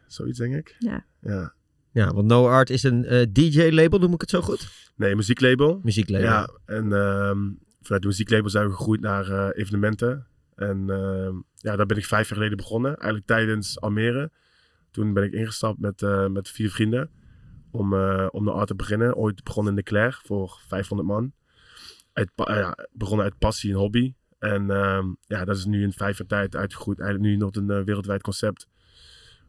[0.07, 0.77] Zoiets denk ik.
[0.79, 1.05] Ja.
[1.21, 1.55] ja.
[1.91, 4.91] Ja, want No Art is een eh, DJ-label, noem ik het zo goed?
[4.97, 5.81] Nee, muzieklabel.
[5.83, 6.27] Muzieklabel.
[6.27, 7.39] Ja, en ehm,
[7.83, 10.27] vanuit de muzieklabel zijn we gegroeid naar eh, evenementen.
[10.55, 12.91] En ehm, ja, daar ben ik vijf jaar geleden begonnen.
[12.91, 14.31] Eigenlijk tijdens Almere.
[14.91, 17.11] Toen ben ik ingestapt met, eh, met vier vrienden.
[17.71, 19.15] Om, eh, om de art te beginnen.
[19.15, 21.33] Ooit begonnen in de Claire voor 500 man.
[22.13, 24.15] Uit, eh, ja, begonnen uit passie en hobby.
[24.45, 27.01] En ehm, ja, dat is nu in vijf jaar tijd uitgegroeid.
[27.01, 28.69] Eigenlijk nu nog een eh, wereldwijd concept.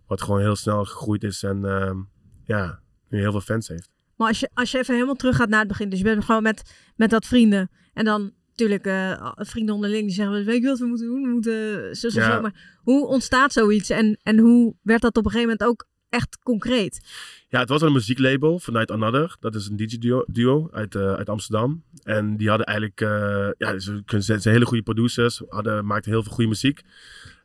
[0.08, 1.44] Wat gewoon heel snel gegroeid is.
[1.44, 1.98] En ehm,
[2.44, 2.80] ja,
[3.10, 3.90] nu heel veel fans heeft.
[4.18, 5.90] Maar als je, als je even helemaal terug gaat naar het begin.
[5.90, 7.70] Dus je bent gewoon met, met dat vrienden.
[7.94, 10.46] En dan natuurlijk eh, vrienden onderling die zeggen...
[10.46, 11.22] Weet je wat we moeten doen?
[11.22, 12.36] We moeten zo, zo, Ja.
[12.36, 12.42] zo.
[12.42, 13.90] Maar hoe ontstaat zoiets?
[13.90, 17.02] En, en hoe werd dat op een gegeven moment ook echt concreet?
[17.48, 19.36] Ja, het was een muzieklabel vanuit Another.
[19.40, 21.84] Dat is een DJ-duo duo uit, eh, uit Amsterdam.
[22.04, 23.02] En die hadden eigenlijk...
[23.02, 25.42] eh, ja, ze, ze zijn hele goede producers.
[25.50, 26.82] Hadden, maakten heel veel goede muziek.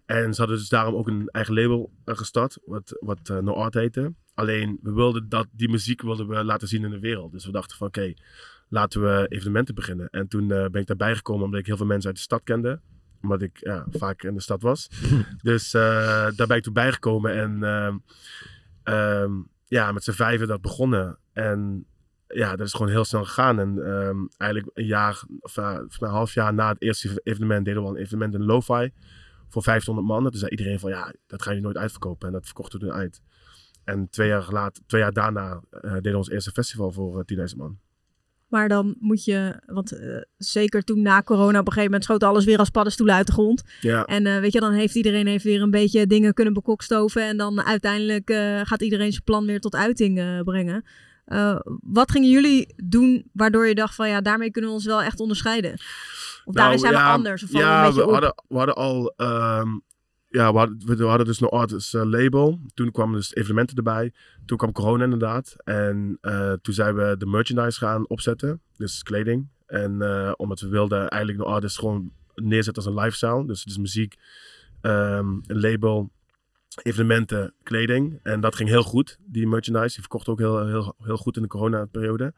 [0.07, 3.75] En ze hadden dus daarom ook een eigen label eh, gestart, wat, wat No Art
[3.75, 4.13] heette.
[4.35, 7.33] Alleen, we wilden dat, die muziek wilden we laten zien in de wereld.
[7.33, 8.13] Dus we dachten van, oké,
[8.69, 10.09] laten we evenementen beginnen.
[10.11, 12.43] En toen eh, ben ik daarbij gekomen omdat ik heel veel mensen uit de stad
[12.45, 12.81] kende.
[13.23, 14.89] Omdat ik ja, vaak in de stad was.
[15.43, 15.81] dus eh,
[16.37, 17.63] daar ben ik toen bijgekomen en
[18.91, 19.33] ehm,
[19.67, 21.19] ja, met z'n vijven dat begonnen.
[21.33, 21.87] En
[22.27, 23.59] ja, dat is gewoon heel snel gegaan.
[23.59, 27.83] En ehm, eigenlijk een jaar, of uh, een half jaar na het eerste evenement, deden
[27.83, 28.93] we al een evenement in Lo-Fi
[29.49, 30.25] voor 500 man.
[30.25, 32.27] En toen zei iedereen van ja, dat ga je nooit uitverkopen.
[32.27, 33.23] En dat verkochten we toen uit.
[33.85, 37.49] En twee jaar, later, twee jaar daarna eh, deden we ons eerste festival voor eh,
[37.49, 37.79] 10.000 man.
[38.51, 42.23] Maar dan moet je, want eh, zeker toen na corona op een gegeven moment schoot
[42.23, 43.63] alles weer als paddenstoelen uit de grond.
[43.81, 47.23] Ja, En eh, weet je, dan heeft iedereen heeft weer een beetje dingen kunnen bekokstoven.
[47.23, 50.85] En dan uiteindelijk eh, gaat iedereen zijn plan weer tot uiting brengen.
[51.81, 55.21] Wat gingen jullie doen waardoor je dacht van ja, daarmee kunnen we ons wel echt
[55.21, 55.73] onderscheiden?
[56.45, 57.43] Of daarin zijn we Nou, ja, anders?
[57.43, 59.13] Of we ja, een beetje we hadden, we hadden al.
[59.17, 59.69] ehm,
[60.31, 62.61] ja, we hadden, we hadden dus nog artist eh, label.
[62.75, 64.13] Toen kwamen dus evenementen erbij.
[64.47, 65.57] Toen kwam corona inderdaad.
[65.65, 68.61] En eh, toen zijn we de merchandise gaan opzetten.
[68.77, 69.49] Dus kleding.
[69.67, 73.47] En eh, omdat we wilden eigenlijk nog artist gewoon neerzetten als een lifestyle.
[73.47, 74.15] Dus is muziek,
[74.81, 76.11] ehm, een label,
[76.83, 78.21] evenementen, kleding.
[78.23, 79.93] En dat ging heel goed, die merchandise.
[79.93, 82.35] Die verkocht ook heel, heel, heel goed in de coronaperiode.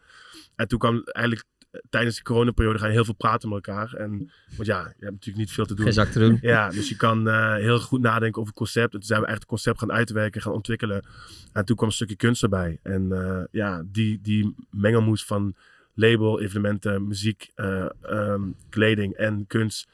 [0.57, 1.45] En toen kwam eigenlijk
[1.91, 3.95] tijdens de coronaperiode ga je heel veel praten met elkaar.
[3.95, 5.85] En, want ja, je hebt natuurlijk niet veel te doen.
[5.85, 6.39] Geen zak te doen.
[6.41, 8.93] Ja, dus je kan eh, heel goed nadenken over het concept.
[8.93, 11.05] En toen zijn we echt het concept gaan uitwerken, gaan ontwikkelen.
[11.53, 12.79] En toen kwam een stukje kunst erbij.
[12.83, 15.55] En eh, ja, die, die mengelmoes van
[15.95, 19.89] label, evenementen, muziek, eh, ehm, kleding en kunst.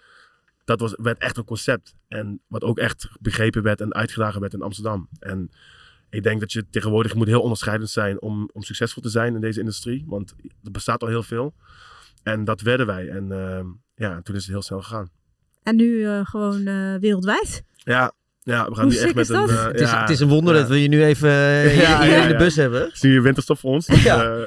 [0.64, 1.94] Dat was, werd echt een concept.
[2.08, 5.08] En wat ook echt begrepen werd en uitgedragen werd in Amsterdam.
[5.18, 5.50] En
[6.10, 9.40] ik denk dat je tegenwoordig moet heel onderscheidend zijn om, om succesvol te zijn in
[9.40, 10.04] deze industrie.
[10.06, 11.54] Want er bestaat al heel veel.
[12.22, 13.08] En dat werden wij.
[13.08, 15.10] En ehm, ja, toen is het heel snel gegaan.
[15.62, 17.62] En nu eh, gewoon eh, wereldwijd.
[17.76, 19.48] Ja, ja we gaan Hoe nu echt met een...
[19.48, 20.60] eh, Het is, ja, het is een wonder ja.
[20.60, 21.30] dat we je nu even
[21.70, 22.80] hier, Ja, hier in de bus hebben.
[22.82, 23.86] Het is nu winterstop voor ons.
[23.86, 24.24] Dus, Ja.
[24.24, 24.46] eh,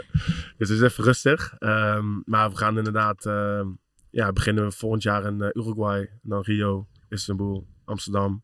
[0.57, 1.55] dus het is even rustig.
[1.59, 3.25] Ehm, maar we gaan inderdaad...
[3.25, 3.67] ehm,
[4.09, 6.09] ja, beginnen we volgend jaar in Uruguay.
[6.21, 8.43] Dan Rio, Istanbul, Amsterdam.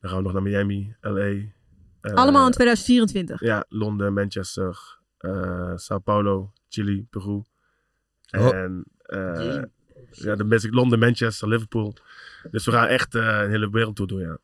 [0.00, 1.32] Dan gaan we nog naar Miami, L.A.
[2.04, 3.40] eh, Allemaal in 2024.
[3.40, 7.42] Ja, Londen, Manchester, eh Sao Paulo, Chili, Peru.
[8.30, 8.54] Oh.
[8.54, 9.62] En eh,
[10.10, 11.96] ja, de basic Londen, Manchester, Liverpool.
[12.50, 14.38] Dus we gaan echt eh, een hele wereldtour doen, ja.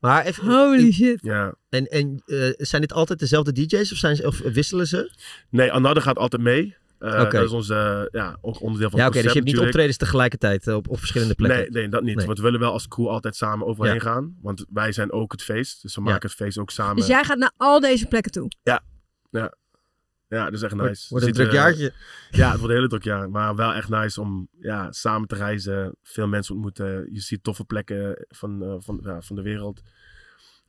[0.00, 1.18] Maar even, Holy shit.
[1.22, 1.54] ja.
[1.68, 2.22] en, en
[2.56, 5.12] zijn dit altijd dezelfde DJ's of, zijn ze, of wisselen ze?
[5.48, 6.76] Nee, Another gaat altijd mee.
[7.02, 7.30] Eh.
[7.30, 7.74] Dat is onze,
[8.10, 10.74] eh, ja, ook onderdeel van Ja, het oké, dus je hebt niet optredens tegelijkertijd eh,
[10.74, 11.60] op, op verschillende plekken.
[11.60, 12.16] Nee, nee, dat niet.
[12.16, 12.26] Nee.
[12.26, 14.00] Want we willen wel als crew altijd samen overheen Ja.
[14.00, 14.36] gaan.
[14.40, 15.82] Want wij zijn ook het feest.
[15.82, 16.06] Dus we Ja.
[16.10, 16.96] maken het feest ook samen.
[16.96, 18.50] Dus jij gaat naar al deze plekken toe.
[20.28, 21.06] Ja, dat is echt nice.
[21.08, 21.92] wordt een druk er- jaartje.
[22.30, 23.30] Ja, het wordt een hele druk jaar.
[23.30, 25.96] Maar wel echt nice om ja, samen te reizen.
[26.02, 27.08] Veel mensen ontmoeten.
[27.12, 29.82] Je ziet toffe plekken van, eh, van, ja, van de wereld.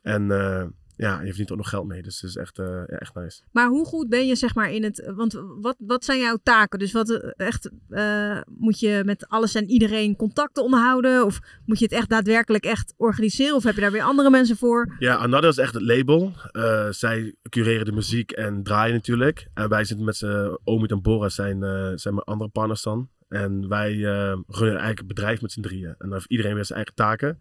[0.01, 2.01] En eh, ja, je verdient ook nog geld mee.
[2.01, 3.41] Dus het is echt, eh, ja, echt nice.
[3.51, 5.11] Maar hoe goed ben je zeg maar in het...
[5.15, 6.79] Want wat, wat zijn jouw taken?
[6.79, 7.69] Dus wat eh, echt...
[7.89, 11.25] eh, moet je met alles en iedereen contacten onderhouden?
[11.25, 13.55] Of moet je het echt daadwerkelijk echt organiseren?
[13.55, 14.95] Of heb je daar weer andere mensen voor?
[14.99, 16.33] Ja, Another is echt het label.
[16.51, 19.47] Eh, zij cureren de muziek en draaien natuurlijk.
[19.53, 20.57] En wij zitten met z'n...
[20.63, 23.09] Omid en Bora zijn, eh, zijn mijn andere partners dan.
[23.29, 25.87] En wij eh, runnen eigenlijk het bedrijf met z'n drieën.
[25.87, 27.39] En dan heeft iedereen weer zijn eigen taken.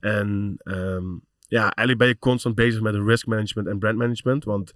[0.00, 1.04] En ehm,
[1.48, 4.44] ja, eigenlijk ben je constant bezig met risk management en brand management.
[4.44, 4.72] Want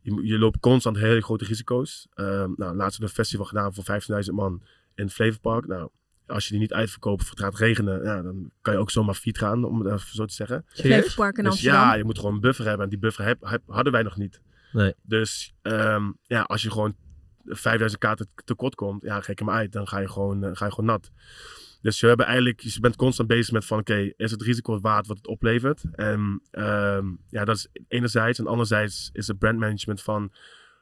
[0.00, 2.06] je, je loopt constant hele grote risico's.
[2.14, 3.84] Ehm nou, laatst hebben we een festival gedaan voor
[4.24, 4.62] 15.000 man
[4.94, 5.66] in het Flevopark.
[5.66, 5.88] Nou,
[6.26, 9.14] als je die niet uitverkoopt of het gaat regenen, ja, dan kan je ook zomaar
[9.14, 10.64] fiet gaan, om het even zo te zeggen.
[10.68, 11.80] Flevopark in Dus Amsterdam.
[11.80, 12.84] ja, je moet gewoon een buffer hebben.
[12.84, 14.40] En die buffer heb, heb- hadden wij nog niet.
[14.72, 14.94] Nee.
[15.02, 16.96] Dus ehm, ja, als je gewoon
[17.46, 19.72] 5000 kaarten tekort komt, ja, gek hem uit.
[19.72, 21.10] Dan ga je gewoon, eh, ga je gewoon nat.
[21.84, 25.06] Dus je, hebben eigenlijk, je bent constant bezig met van, oké, is het risico waard
[25.06, 25.82] wat het oplevert?
[25.92, 28.38] En ehm, ja, dat is enerzijds.
[28.38, 30.32] En anderzijds is het brandmanagement van,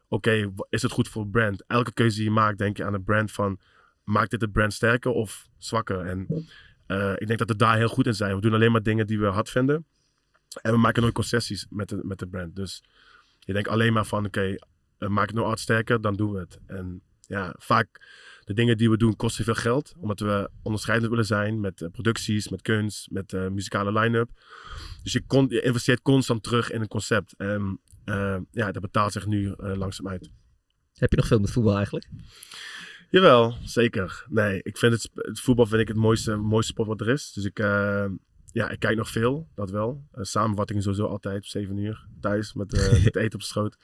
[0.08, 1.64] oké, is het goed voor het brand?
[1.66, 3.60] Elke keuze die je maakt, denk je aan het brand van,
[4.04, 6.06] maakt dit het brand sterker of zwakker?
[6.06, 6.46] En
[6.86, 8.34] eh, ik denk dat we daar heel goed in zijn.
[8.34, 9.86] We doen alleen maar dingen die we hard vinden.
[10.62, 12.56] En we maken nooit concessies met de, met de brand.
[12.56, 12.84] Dus
[13.38, 14.56] je denkt alleen maar van, oké,
[14.98, 16.58] eh, maak het nou hard sterker, dan doen we het.
[16.66, 18.00] En ja, vaak
[18.44, 19.94] de dingen die we doen kosten veel geld.
[19.98, 24.30] Omdat we onderscheidend willen zijn met eh, producties, met kunst, met eh, muzikale line-up.
[25.02, 27.34] Dus je, kon, je investeert constant terug in een concept.
[27.36, 30.30] En eh, ja, dat betaalt zich nu langzaam uit.
[30.94, 32.08] Heb je nog veel met voetbal eigenlijk?
[33.10, 34.24] Jawel, zeker.
[34.28, 37.32] Nee, ik vind het, het voetbal vind ik het mooiste, mooiste sport wat er is.
[37.32, 37.58] Dus ik,
[38.52, 40.04] ja, ik kijk nog veel, dat wel.
[40.12, 42.06] Eh, samenvattingen sowieso altijd, 7 uur.
[42.20, 42.72] thuis met,
[43.04, 43.76] met eten op schoot.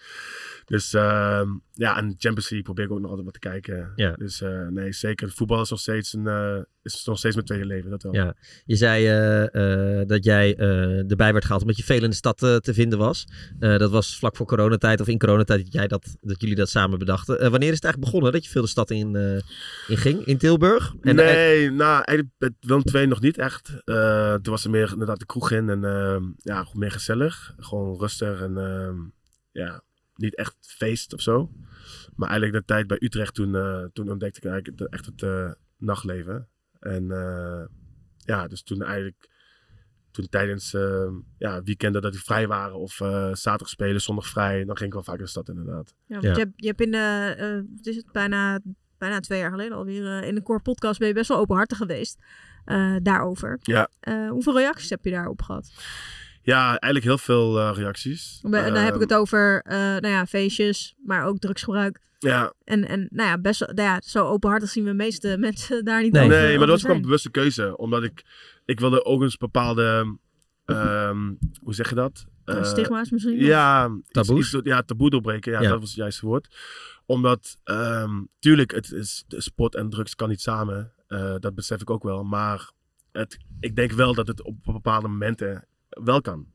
[0.64, 3.92] Dus ehm, ja, en Champions League probeer ik ook nog altijd wat te kijken.
[3.96, 4.12] Ja.
[4.12, 5.30] Dus eh, nee, zeker.
[5.30, 8.14] Voetbal is nog steeds, een, is nog steeds mijn tweede leven, dat wel.
[8.14, 8.34] Ja.
[8.64, 12.16] Je zei eh, eh, dat jij eh, erbij werd gehaald omdat je veel in de
[12.16, 13.26] stad te vinden was.
[13.58, 16.98] Dat was vlak voor coronatijd of in coronatijd dat, jij dat, dat jullie dat samen
[16.98, 17.50] bedachten.
[17.50, 19.16] Wanneer is het eigenlijk begonnen dat je veel de stad in,
[19.86, 20.24] in ging?
[20.24, 20.94] In Tilburg?
[21.00, 23.72] En, nee, nou, eigenlijk II nog niet echt.
[24.42, 27.54] Toen was er meer inderdaad de kroeg in en ehm, ja, gewoon meer gezellig.
[27.58, 28.96] Gewoon rustig en ehm,
[29.52, 29.82] ja,
[30.14, 31.50] niet echt feest of zo.
[32.16, 33.52] Maar eigenlijk de tijd bij Utrecht, toen,
[33.92, 36.48] toen ontdekte ik eigenlijk echt het nachtleven.
[36.88, 37.64] En eh,
[38.16, 39.28] ja, dus toen eigenlijk,
[40.10, 44.64] toen tijdens ehm, ja, weekenden dat die vrij waren of eh, zaterdag spelen, zondag vrij,
[44.64, 45.94] dan ging ik wel vaak in de stad inderdaad.
[46.06, 46.32] Ja, want Ja.
[46.32, 48.60] Je, hebt, je hebt in de, eh, wat is het, bijna,
[48.98, 52.18] bijna twee jaar geleden alweer, in de Core Podcast ben je best wel openhartig geweest
[52.64, 53.58] eh, daarover.
[53.62, 53.88] Ja.
[54.00, 55.72] Eh, hoeveel reacties heb je daarop gehad?
[56.42, 58.38] Ja, eigenlijk heel veel eh, reacties.
[58.42, 62.00] En dan heb ik Ehm, het over, eh, nou ja, feestjes, maar ook drugsgebruik.
[62.18, 65.84] Ja, En, en nou ja, best nou ja, zo openhartig zien we de meeste mensen
[65.84, 66.24] daar niet Nee.
[66.24, 66.36] over.
[66.36, 67.76] Nee, maar dat was gewoon een bewuste keuze.
[67.76, 68.24] Omdat ik,
[68.64, 70.16] ik wilde ook eens bepaalde,
[70.64, 72.26] ehm, hoe zeg je dat?
[72.44, 73.38] Eh, Eh, stigma's misschien?
[73.38, 75.52] Ja, iets- ja, taboe doorbreken.
[75.52, 75.68] Ja, Ja.
[75.68, 76.56] dat was het juiste woord.
[77.06, 80.92] Omdat, ehm, tuurlijk, het is, de sport en drugs kan niet samen.
[81.06, 82.24] Eh, dat besef ik ook wel.
[82.24, 82.70] Maar
[83.12, 86.46] het, ik denk wel dat het op bepaalde momenten wel kan.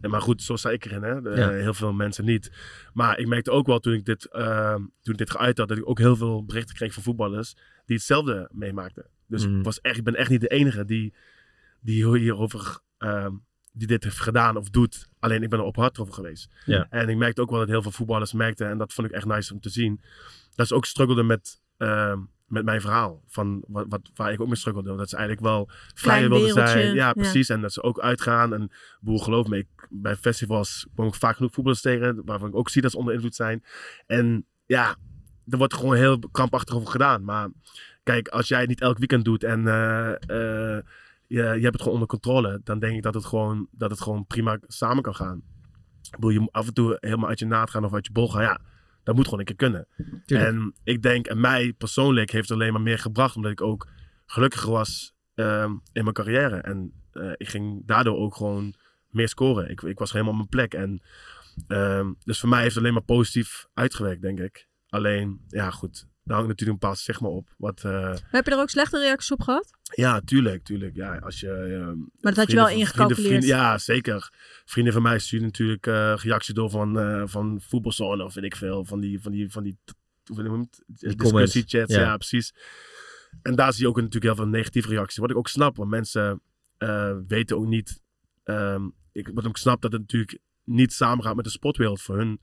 [0.00, 1.02] Maar goed, zo sta ik erin.
[1.02, 1.20] Hè?
[1.22, 1.50] De- Ja.
[1.50, 2.52] Heel veel mensen niet.
[2.92, 5.78] Maar ik merkte ook wel toen ik dit, ehm, toen ik dit geuit had, dat
[5.78, 7.54] ik ook heel veel berichten kreeg van voetballers
[7.86, 9.06] die hetzelfde meemaakten.
[9.26, 11.14] Dus ik, was echt, ik ben echt niet de enige die,
[11.80, 13.32] die hierover, ehm,
[13.72, 15.08] die dit heeft gedaan of doet.
[15.18, 16.48] Alleen ik ben er op hard over geweest.
[16.64, 16.86] Ja.
[16.90, 19.26] En ik merkte ook wel dat heel veel voetballers merkten, en dat vond ik echt
[19.26, 20.00] nice om te zien,
[20.54, 23.22] dat ze ook struggelden met, ehm, met mijn verhaal.
[23.26, 24.96] Van wat, wat, waar ik ook mee struggelde.
[24.96, 26.86] Dat ze eigenlijk wel vrijer wilden zijn.
[26.86, 27.12] Ja, ja.
[27.12, 27.48] precies.
[27.48, 28.54] En dat ze ook uitgaan.
[28.54, 32.56] En boer, geloof me, ik, bij festivals kom ik vaak genoeg voetballers tegen, waarvan ik
[32.56, 33.64] ook zie dat ze onder invloed zijn.
[34.06, 34.96] En ja,
[35.48, 37.24] er wordt gewoon heel krampachtig over gedaan.
[37.24, 37.48] Maar
[38.02, 40.82] kijk, als jij het niet elk weekend doet en eh, eh,
[41.26, 44.00] je, je hebt het gewoon onder controle, dan denk ik dat het gewoon, dat het
[44.00, 45.42] gewoon prima samen kan gaan.
[46.10, 48.42] Bedoel, je af en toe helemaal uit je naad gaan of uit je bol gaan.
[48.42, 48.60] Ja,
[49.08, 49.86] dat moet gewoon een keer kunnen.
[50.24, 50.50] Tuurlijk.
[50.50, 53.88] En ik denk, en mij persoonlijk heeft het alleen maar meer gebracht, omdat ik ook
[54.26, 56.56] gelukkiger was ehm, in mijn carrière.
[56.56, 58.74] En eh, ik ging daardoor ook gewoon
[59.10, 59.70] meer scoren.
[59.70, 60.74] Ik, ik was helemaal op mijn plek.
[60.74, 61.02] En,
[61.68, 64.68] ehm, dus voor mij heeft het alleen maar positief uitgewerkt, denk ik.
[64.88, 67.48] Alleen, ja goed, daar hangt natuurlijk een bepaald stigma op.
[67.56, 69.70] Wat, eh, Heb je er ook slechte reacties op gehad?
[69.94, 70.94] ja, tuurlijk, tuurlijk.
[70.96, 73.44] Ja, als je, ehm, Maar dat had je wel ingecalculeerd.
[73.44, 74.30] ja, zeker.
[74.64, 78.56] Vrienden van mij sturen natuurlijk eh reacties door van, eh van voetbalzone of weet ik
[78.56, 78.84] veel.
[78.84, 79.78] Van die, van die, van die,
[80.24, 80.68] hoe
[81.16, 81.94] discussiechats.
[81.94, 82.00] Ja.
[82.00, 82.16] Ja.
[82.16, 82.54] precies.
[83.42, 85.18] En daar zie je ook natuurlijk heel veel negatieve reacties.
[85.18, 86.40] Wat ik ook snap, want mensen
[86.78, 88.02] eh, weten ook niet.
[88.44, 92.40] ehm, ik, wat ik snap dat het natuurlijk niet samengaat met de sportwereld voor hun,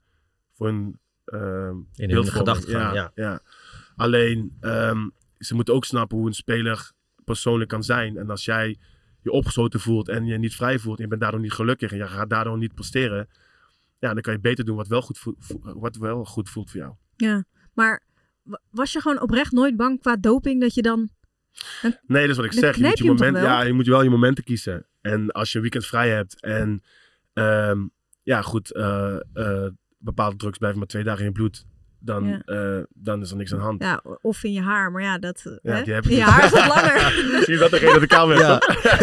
[0.52, 2.32] voor hun ehm, In hun beeldvorming.
[2.32, 3.10] gedachtegang, ja.
[3.14, 3.40] ja.
[3.96, 6.92] Alleen, ehm, ze moeten ook snappen hoe een speler
[7.24, 8.16] persoonlijk kan zijn.
[8.16, 8.76] En als jij
[9.22, 11.96] je opgesloten voelt en je niet vrij voelt en je bent daardoor niet gelukkig en
[11.96, 13.28] je gaat daardoor niet presteren,
[13.98, 16.80] ja, dan kan je beter doen wat wel goed, voelt, wat wel goed voelt voor
[16.80, 16.94] jou.
[17.16, 18.02] Ja, maar
[18.42, 21.08] wa- was je gewoon oprecht nooit bang qua doping dat je dan...
[22.06, 22.76] Nee, dat is wat ik zeg.
[22.76, 23.44] Je moet je, moment, wel?
[23.44, 24.86] ja, je moet wel je momenten kiezen.
[25.00, 26.82] En als je een weekend vrij hebt en
[27.32, 27.86] ehm,
[28.22, 31.64] ja, goed, eh, eh, bepaalde drugs blijven maar twee dagen in je bloed,
[32.00, 32.40] dan, Ja.
[32.44, 33.82] eh, dan is er niks aan de hand.
[33.82, 35.58] Ja, of in je haar, maar ja, dat...
[35.62, 35.82] Ja, hè?
[35.82, 37.00] die heb je haar is wat langer.
[37.44, 38.38] Zie je dat de reden dat ik kaal ben?
[38.38, 38.54] Ja.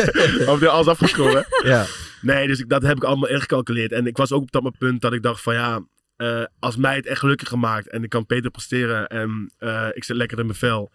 [0.54, 1.46] of de alles afgeschoren?
[1.64, 1.86] Ja.
[2.22, 3.92] Nee, dus ik, dat heb ik allemaal ingecalculeerd.
[3.92, 6.96] En ik was ook op dat punt dat ik dacht van ja, eh, als mij
[6.96, 10.46] het echt gelukkig gemaakt en ik kan beter presteren en eh, ik zit lekker in
[10.46, 10.92] mijn vel.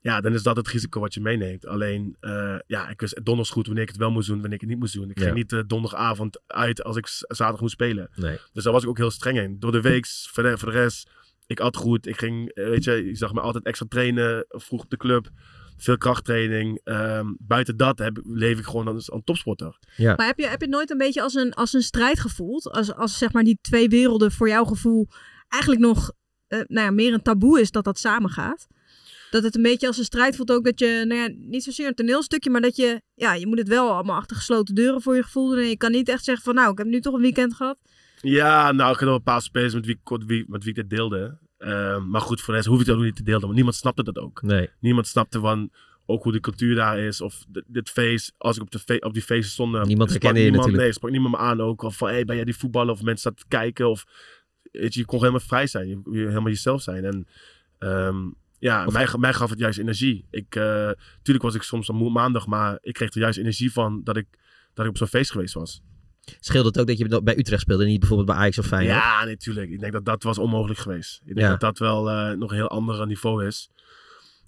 [0.00, 1.66] Ja, dan is dat het risico wat je meeneemt.
[1.66, 4.60] Alleen, eh, ja, ik wist donders goed wanneer ik het wel moest doen, wanneer ik
[4.60, 5.10] het niet moest doen.
[5.10, 5.24] Ik Ja.
[5.24, 8.08] ging niet eh, donderdagavond uit als ik zaterdag moest spelen.
[8.14, 8.38] Nee.
[8.52, 9.56] Dus daar was ik ook heel streng in.
[9.58, 11.10] Door de week, voor de, voor de rest,
[11.48, 12.06] ik at goed.
[12.06, 15.30] Ik ging, eh, weet je, je zag me altijd extra trainen, vroeg op de club.
[15.76, 16.80] Veel krachttraining.
[16.84, 19.78] Ehm, buiten dat heb, leef ik gewoon als een topsporter.
[19.96, 22.70] Maar heb je, heb je het nooit een beetje als een, als een strijd gevoeld?
[22.70, 25.08] Als, als zeg maar die twee werelden voor jouw gevoel
[25.48, 26.12] eigenlijk nog
[26.46, 28.66] eh, nou ja, meer een taboe is dat dat samengaat?
[29.30, 31.86] Dat het een beetje als een strijd voelt ook dat je, nou ja, niet zozeer
[31.86, 35.16] een toneelstukje, maar dat je, ja, je moet het wel allemaal achter gesloten deuren voor
[35.16, 35.58] je gevoel doen.
[35.58, 37.78] En je kan niet echt zeggen van, nou, ik heb nu toch een weekend gehad.
[38.20, 39.86] Ja, nou, ik had wel een paar spelers met
[40.26, 41.38] wie, met wie ik dit deelde.
[41.58, 43.40] Ehm, maar goed, voor de rest hoef ik dat ook niet te delen.
[43.40, 44.42] Want niemand snapte dat ook.
[44.42, 44.68] Nee.
[44.80, 45.70] Niemand snapte van
[46.06, 47.20] ook hoe de cultuur daar is.
[47.20, 49.74] Of dit, dit feest, als ik op, de fe- op die feesten stond.
[49.74, 50.82] eh, Niemand herkende je niemand, natuurlijk.
[50.84, 51.82] Nee, sprak niemand me aan ook.
[51.82, 52.92] Of van, hey, ben jij die voetballer?
[52.94, 53.88] Of mensen zaten te kijken.
[53.90, 54.04] Of,
[54.72, 55.88] weet je, je kon helemaal vrij zijn.
[55.88, 57.04] Je, je helemaal jezelf zijn.
[57.04, 57.26] En
[57.78, 58.16] ehm,
[58.58, 60.26] ja, Of- mij, mij gaf het juist energie.
[60.30, 60.90] Ik, eh,
[61.22, 62.46] tuurlijk was ik soms moe maandag.
[62.46, 64.26] Maar ik kreeg er juist energie van dat ik,
[64.74, 65.82] dat ik op zo'n feest geweest was.
[66.40, 68.98] Scheelt het ook dat je bij Utrecht speelde en niet bijvoorbeeld bij Ajax of Feyenoord?
[68.98, 69.70] Ja, natuurlijk.
[69.70, 71.20] Ik denk dat dat was onmogelijk geweest.
[71.24, 71.50] Ik denk Ja.
[71.50, 73.70] dat dat wel eh, nog een heel ander niveau is.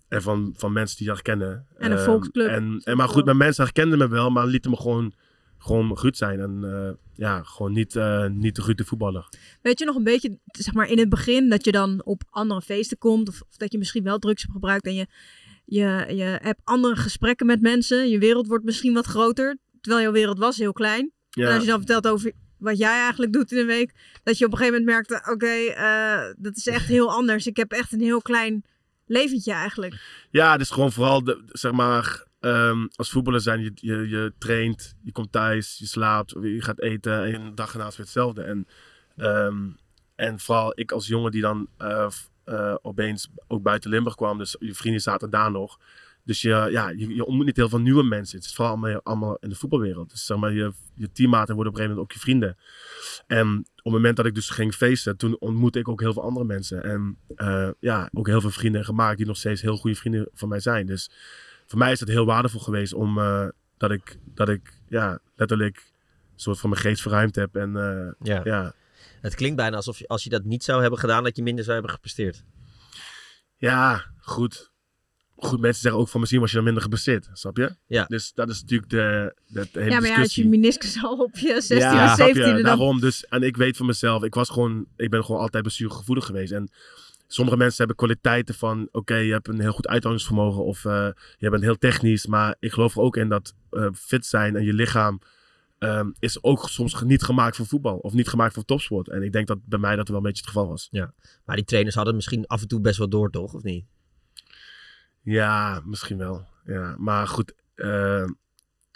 [0.08, 1.66] En van, van mensen die dat kennen.
[1.78, 2.48] En een Ehm, volksclub.
[2.48, 5.12] En, en, maar goed, mijn mensen herkenden me wel, maar lieten me gewoon,
[5.58, 6.40] gewoon goed zijn.
[6.40, 9.28] En eh, ja, gewoon niet, eh niet de goede voetballer.
[9.62, 12.62] Weet je nog een beetje, zeg maar in het begin, dat je dan op andere
[12.62, 13.28] feesten komt.
[13.28, 14.86] Of, of dat je misschien wel drugs hebt gebruikt.
[14.86, 15.06] En je,
[15.64, 18.08] je, je hebt andere gesprekken met mensen.
[18.10, 19.58] Je wereld wordt misschien wat groter.
[19.80, 21.12] Terwijl jouw wereld was heel klein.
[21.30, 23.92] En als je dan vertelt over wat jij eigenlijk doet in een week.
[24.22, 27.46] Dat je op een gegeven moment merkte, oké, eh, dat is echt heel anders.
[27.46, 28.64] Ik heb echt een heel klein
[29.06, 30.26] leventje eigenlijk.
[30.30, 34.32] ja het is gewoon vooral, de, zeg maar, ehm, als voetballer zijn, je, je, je
[34.38, 38.42] traint, je komt thuis, je slaapt, je gaat eten en de dag ernaast weer hetzelfde.
[38.42, 38.66] En,
[39.16, 39.68] ehm,
[40.14, 42.06] en vooral ik als jongen die dan eh,
[42.44, 45.78] eh, opeens ook buiten Limburg kwam, dus je vrienden zaten daar nog.
[46.24, 48.36] Dus je, ja, je, je ontmoet niet heel veel nieuwe mensen.
[48.36, 50.10] Het is vooral allemaal, allemaal in de voetbalwereld.
[50.10, 52.56] Dus zeg maar, je, je teammaten worden op een gegeven moment ook je vrienden.
[53.26, 56.22] En op het moment dat ik dus ging feesten, toen ontmoette ik ook heel veel
[56.22, 56.82] andere mensen.
[56.84, 60.48] En eh, ja, ook heel veel vrienden gemaakt die nog steeds heel goede vrienden van
[60.48, 60.86] mij zijn.
[60.86, 61.10] Dus
[61.66, 65.76] voor mij is het heel waardevol geweest om eh, dat ik, dat ik ja, letterlijk
[65.76, 67.56] een soort van mijn geest verruimd heb.
[67.56, 68.40] En eh, Ja.
[68.44, 68.72] ja,
[69.20, 71.64] Het klinkt bijna alsof je, als je dat niet zou hebben gedaan, dat je minder
[71.64, 72.44] zou hebben gepresteerd.
[73.56, 74.70] ja, goed.
[75.42, 77.76] Goed, mensen zeggen ook van misschien was je dan minder geblesseerd, snap je?
[77.86, 78.04] Ja.
[78.08, 81.18] Dus dat is natuurlijk de, de, de hele ja, maar ja, als je meniscus al
[81.18, 82.34] op je 16e Ja, of snap je?
[82.34, 82.62] 17e dan...
[82.62, 83.26] Daarom dus.
[83.26, 86.52] En ik weet van mezelf, ik was gewoon, ik ben gewoon altijd blessuregevoelig geweest.
[86.52, 86.70] En
[87.26, 91.50] sommige mensen hebben kwaliteiten van, oké, je hebt een heel goed uithoudingsvermogen of eh, je
[91.50, 92.26] bent heel technisch.
[92.26, 95.20] Maar ik geloof er ook in dat eh, fit zijn en je lichaam
[95.78, 99.08] ehm, is ook soms niet gemaakt voor voetbal of niet gemaakt voor topsport.
[99.08, 100.88] En ik denk dat bij mij dat wel een beetje het geval was.
[101.44, 103.54] Maar die trainers hadden misschien af en toe best wel door, toch?
[103.54, 103.84] Of niet?
[105.32, 106.46] Ja, misschien wel.
[106.64, 107.54] Ja, maar goed.
[107.74, 108.24] eh,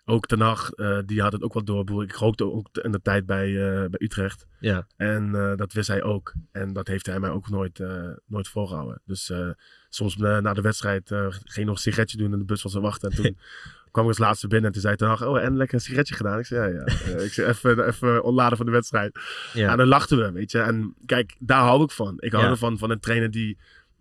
[0.07, 2.03] ook Ten Hag, eh, die had het ook wel door.
[2.03, 4.47] Ik rookte ook in de tijd bij, eh, bij Utrecht.
[4.61, 4.87] Ja.
[4.97, 6.33] En dat wist hij ook.
[6.53, 7.81] En dat heeft hij mij ook nooit,
[8.27, 9.01] nooit voorgehouden.
[9.05, 9.33] Dus
[9.88, 11.09] soms na de wedstrijd
[11.44, 13.11] ging nog een sigaretje doen en de bus was er wachten.
[13.11, 13.38] En toen
[13.90, 16.14] kwam ik als laatste binnen en toen zei Ten Hag, oh, en lekker een sigaretje
[16.14, 16.38] gedaan.
[16.38, 17.18] Ik zei, ja, ja.
[17.18, 19.18] Ik zei, even, even ontladen van de wedstrijd.
[19.53, 19.70] Ja.
[19.70, 20.59] En dan lachten we, weet je.
[20.61, 22.14] En kijk, daar hou ik van.
[22.18, 22.51] Ik hou Ja.
[22.51, 23.59] ervan van een trainer die,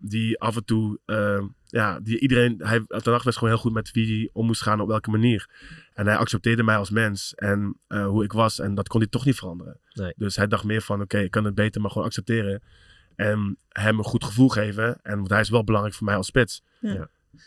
[0.08, 3.90] die af en toe, eh, ja, die iedereen, hij, Ten was gewoon heel goed met
[3.92, 5.48] wie hij om moest gaan, op welke manier.
[5.94, 8.58] En hij accepteerde mij als mens en eh, hoe ik was.
[8.58, 9.78] En dat kon hij toch niet veranderen.
[9.92, 10.12] Nee.
[10.16, 12.62] Dus hij dacht meer van, oké, ik kan het beter maar gewoon accepteren.
[13.16, 14.98] En hem een goed gevoel geven.
[15.02, 16.62] En want hij is wel belangrijk voor mij als spits.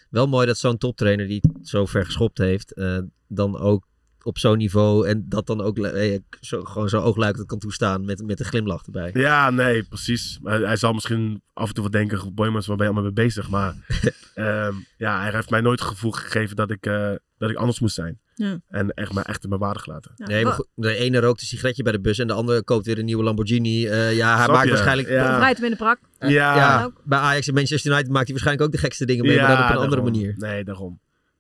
[0.10, 3.88] Wel mooi dat zo'n toptrainer die het zo ver geschopt heeft, eh, dan ook
[4.28, 8.26] op zo'n niveau en dat dan ook eh, zo, gewoon zo oogluikend kan toestaan met,
[8.26, 9.10] met een glimlach erbij.
[9.14, 10.40] Ja, nee, precies.
[10.42, 13.26] Maar hij zal misschien af en toe wat denken, Boymans, waar ben je allemaal mee
[13.26, 13.50] bezig?
[13.50, 13.76] Maar
[14.34, 17.80] ehm, ja, hij heeft mij nooit het gevoel gegeven dat ik, eh, dat ik anders
[17.80, 18.20] moest zijn.
[18.36, 18.60] Ja.
[18.68, 20.12] En echt mij echt in mijn waarde gelaten.
[20.16, 22.64] Ja, Nee, maar goed, de ene rookt een sigaretje bij de bus en de andere
[22.64, 23.88] koopt weer een nieuwe Lamborghini.
[23.88, 24.72] Eh, ja, hij Snap maakt je?
[24.72, 25.10] waarschijnlijk...
[25.10, 25.26] Ja.
[25.26, 26.00] Vrijheid in de prak.
[26.20, 29.58] Ja, bij Ajax en Manchester United maakt hij waarschijnlijk ook de gekste dingen mee, maar
[29.58, 30.34] dan op een andere manier.
[30.38, 31.00] Nee, daarom.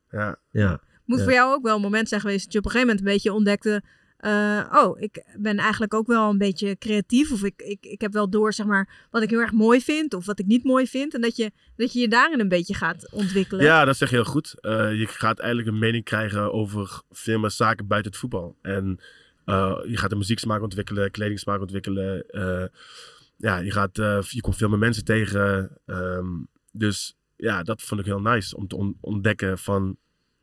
[0.09, 0.39] Ja.
[0.51, 0.81] Ja.
[1.07, 1.23] Moet Ja.
[1.23, 3.13] voor jou ook wel een moment zijn geweest dat je op een gegeven moment een
[3.13, 3.83] beetje ontdekte...
[4.17, 7.31] eh, oh, ik ben eigenlijk ook wel een beetje creatief.
[7.31, 10.13] Of ik, ik, ik heb wel door, zeg maar, wat ik heel erg mooi vind.
[10.13, 11.13] Of wat ik niet mooi vind.
[11.13, 13.63] En dat je dat je, je daarin een beetje gaat ontwikkelen.
[13.65, 14.59] Ja, dat zeg je heel goed.
[14.61, 18.57] Eh, je gaat eigenlijk een mening krijgen over veel meer zaken buiten het voetbal.
[18.61, 18.99] En
[19.45, 22.23] eh, je gaat een muzieksmaak ontwikkelen, kledingsmaak ontwikkelen.
[23.37, 23.95] ja, je, gaat,
[24.29, 25.77] je komt veel meer mensen tegen.
[25.85, 26.27] ehm,
[26.71, 29.97] dus ja, dat vond ik heel nice om te on- ontdekken van,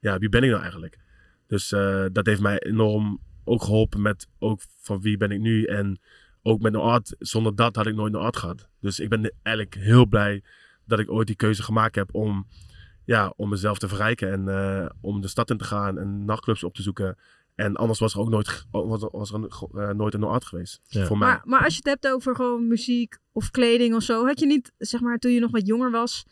[0.05, 0.99] ja, wie ben ik nou eigenlijk?
[1.47, 5.65] Dus eh, dat heeft mij enorm ook geholpen met ook van wie ben ik nu.
[5.65, 6.01] En
[6.43, 7.15] ook met Noord.
[7.19, 8.69] Zonder dat had ik nooit Noord gehad.
[8.81, 10.43] Dus ik ben eigenlijk heel blij
[10.85, 12.47] dat ik ooit die keuze gemaakt heb om
[13.05, 16.65] ja, om mezelf te verrijken en eh, om de stad in te gaan en nachtclubs
[16.65, 17.19] op te zoeken.
[17.55, 20.81] En anders was er ook nooit, was er, was er eh, nooit een Noord geweest.
[20.89, 21.05] Ja.
[21.05, 21.29] Voor mij.
[21.29, 24.47] Maar, maar als je het hebt over gewoon muziek of kleding of zo, had je
[24.47, 26.25] niet, zeg maar, toen je nog wat jonger was,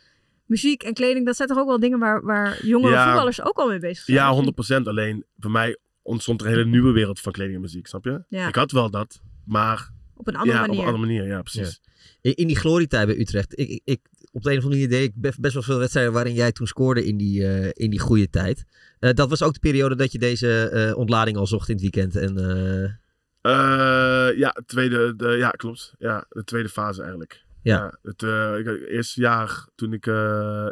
[0.52, 3.04] muziek en kleding, dat zijn toch ook wel dingen waar, waar jongere Ja.
[3.06, 4.16] voetballers ook al mee bezig zijn?
[4.16, 4.44] ja, Of niet?
[4.82, 4.86] 100%.
[4.88, 8.24] Alleen bij mij ontstond er een hele nieuwe wereld van kleding en muziek, snap je?
[8.28, 8.48] Ja.
[8.48, 10.80] Ik had wel dat, maar Op een andere ja, manier.
[10.80, 11.26] op een andere manier.
[11.34, 11.80] Ja, precies.
[12.20, 14.00] In, in die glorietijd bij Utrecht, ik, ik,
[14.32, 16.52] op de een of andere manier deed ik best, best wel veel wedstrijden waarin jij
[16.52, 18.64] toen scoorde in die, eh, in die goede tijd.
[18.98, 21.82] Eh, dat was ook de periode dat je deze eh, ontlading al zocht in het
[21.82, 22.16] weekend.
[22.16, 22.90] En, eh,
[23.42, 25.94] Eh, ja, tweede, de, ja, klopt.
[25.98, 27.44] Ja, de tweede fase eigenlijk.
[27.62, 27.98] Ja.
[28.03, 30.67] het eh, ik, het eerste jaar toen ik eh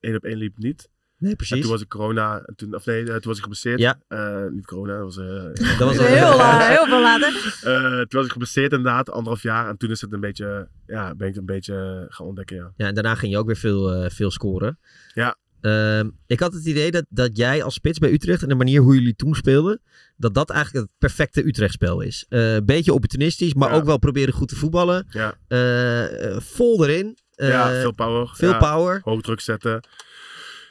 [0.00, 0.88] één op één liep niet.
[1.18, 1.60] nee, En precies.
[1.60, 2.42] toen was ik corona.
[2.46, 3.78] En toen, of nee, eh, toen was ik geblesseerd.
[3.78, 4.00] Ja.
[4.08, 5.16] Eh, niet corona, dat was...
[5.16, 7.58] eh, Dat was heel, heel veel later.
[7.62, 9.68] Eh, toen was ik geblesseerd inderdaad, anderhalf jaar.
[9.68, 12.72] En toen is het een beetje, ja, ben ik het een beetje gaan ontdekken, ja.
[12.76, 14.78] Ja, en daarna ging je ook weer veel, eh, veel scoren.
[15.14, 15.36] Ja.
[15.60, 18.80] Ehm, ik had het idee dat, dat jij als spits bij Utrecht en de manier
[18.80, 19.80] hoe jullie toen speelden,
[20.16, 22.26] dat dat eigenlijk het perfecte Utrecht-spel is.
[22.28, 23.74] Een beetje opportunistisch, maar Ja.
[23.76, 25.06] ook wel proberen goed te voetballen.
[25.10, 27.18] Ja, Eh, eh, vol erin.
[27.34, 28.30] Eh, ja veel power.
[28.34, 29.00] veel ja, power.
[29.04, 29.80] Hoog druk zetten.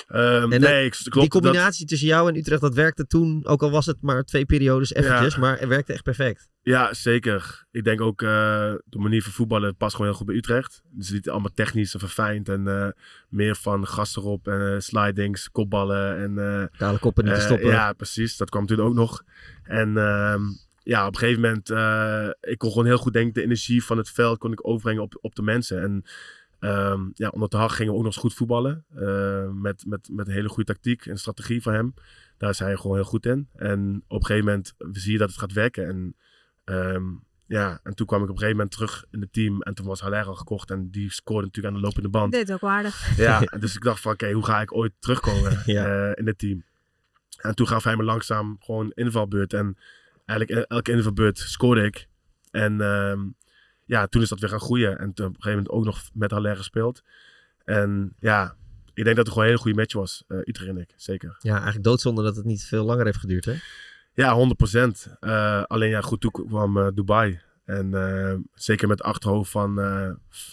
[0.08, 1.20] Ehm, En nee, ik, klopt.
[1.20, 4.46] Die combinatie tussen jou en Utrecht, dat werkte toen, ook al was het maar twee
[4.46, 6.50] periodes eventjes, maar het werkte echt perfect.
[6.62, 7.66] Ja, zeker.
[7.72, 8.28] Ik denk ook eh,
[8.86, 10.82] de manier van voetballen past gewoon heel goed bij Utrecht.
[10.92, 12.50] Dus niet allemaal technisch en verfijnd.
[12.50, 12.88] En eh,
[13.30, 16.38] meer van gas erop en eh, slidings, kopballen en...
[16.38, 17.68] eh, Kale koppen niet te Eh, stoppen.
[17.70, 18.38] ja, precies.
[18.38, 19.24] Dat kwam toen ook nog.
[19.64, 20.42] En ehm,
[20.84, 23.98] ja, op een gegeven moment, eh, ik kon gewoon heel goed denken, de energie van
[23.98, 25.82] het veld kon ik overbrengen op, op de mensen.
[25.82, 26.04] En
[26.60, 28.86] ehm, ja, onder de hag gingen we ook nog eens goed voetballen.
[28.96, 31.94] eh, met, met, met een hele goede tactiek en strategie van hem.
[32.38, 33.50] Daar is hij gewoon heel goed in.
[33.56, 35.88] En op een gegeven moment zie je dat het gaat werken.
[35.88, 36.16] En
[36.64, 37.04] ehm,
[37.48, 39.62] ja, en toen kwam ik op een gegeven moment terug in het team.
[39.62, 40.72] En toen was Haller al gekocht.
[40.72, 42.32] En die scoorde natuurlijk aan de lopende band.
[42.32, 43.18] Deed ook waardig.
[43.18, 45.86] Ja, dus ik dacht van oké, hoe ga ik ooit terugkomen Ja.
[46.10, 46.64] eh, in het team?
[47.42, 49.54] En toen gaf hij me langzaam gewoon invalbeurt.
[49.54, 49.78] En
[50.26, 52.08] eigenlijk elke invalbeurt scoorde ik.
[52.52, 53.20] En ehm,
[53.88, 54.98] ja, toen is dat weer gaan groeien.
[55.00, 57.02] En toen op een gegeven moment ook nog met Haller gespeeld.
[57.64, 58.56] En ja,
[58.94, 60.24] ik denk dat het gewoon een hele goede match was.
[60.28, 61.36] eh Utrecht en ik, zeker.
[61.40, 63.54] Ja, eigenlijk doodzonde dat het niet veel langer heeft geduurd, hè?
[64.14, 65.18] Ja, 100%.
[65.20, 67.40] Eh, alleen ja, goed, toen kwam eh, Dubai.
[67.66, 70.10] En eh, zeker met het achterhoofd van eh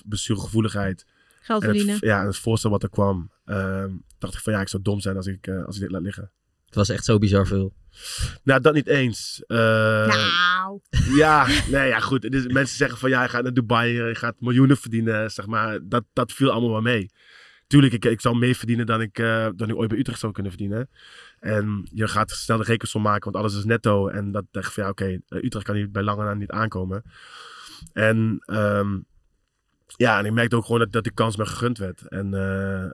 [0.08, 1.06] blessuregevoeligheid.
[1.40, 2.06] Geld En het, verdienen.
[2.08, 5.00] ja, en het voorstel wat er kwam, ehm, dacht ik van ja, ik zou dom
[5.00, 6.30] zijn als ik, eh, als ik dit laat liggen.
[6.66, 7.72] Het was echt zo bizar veel.
[8.44, 9.42] Nou, dat niet eens.
[9.46, 9.56] Eh,
[10.06, 10.80] nou,
[11.16, 12.24] Ja, nee, ja, goed.
[12.34, 15.78] Is- mensen zeggen van ja, je gaat naar Dubai, je gaat miljoenen verdienen, zeg maar.
[15.82, 17.10] Dat, dat viel allemaal wel mee.
[17.66, 20.32] Tuurlijk, ik, ik zou meer verdienen dan ik, eh, dan ik ooit bij Utrecht zou
[20.32, 20.88] kunnen verdienen.
[21.40, 24.08] En je gaat snel de rekensom maken, want alles is netto.
[24.08, 26.50] En dat dacht ik van ja, oké, eh, Utrecht kan hier bij lange na niet
[26.50, 27.02] aankomen.
[27.92, 28.98] En ehm,
[29.86, 32.08] ja, en ik merkte ook gewoon dat, dat die kans me gegund werd.
[32.08, 32.30] En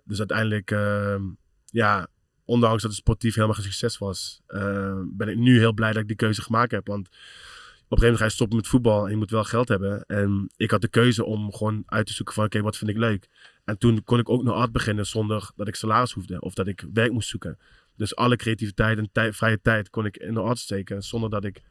[0.04, 1.22] dus uiteindelijk, ehm,
[1.66, 2.06] ja,
[2.50, 6.02] ondanks dat het sportief helemaal geen succes was, eh, ben ik nu heel blij dat
[6.02, 6.86] ik die keuze gemaakt heb.
[6.86, 9.68] Want op een gegeven moment ga je stoppen met voetbal en je moet wel geld
[9.68, 10.04] hebben.
[10.06, 12.96] En ik had de keuze om gewoon uit te zoeken van oké, wat vind ik
[12.96, 13.28] leuk.
[13.64, 16.66] En toen kon ik ook nog art beginnen zonder dat ik salaris hoefde of dat
[16.66, 17.58] ik werk moest zoeken.
[17.96, 21.62] Dus alle creativiteit en vrije tijd kon ik in de art steken zonder dat ik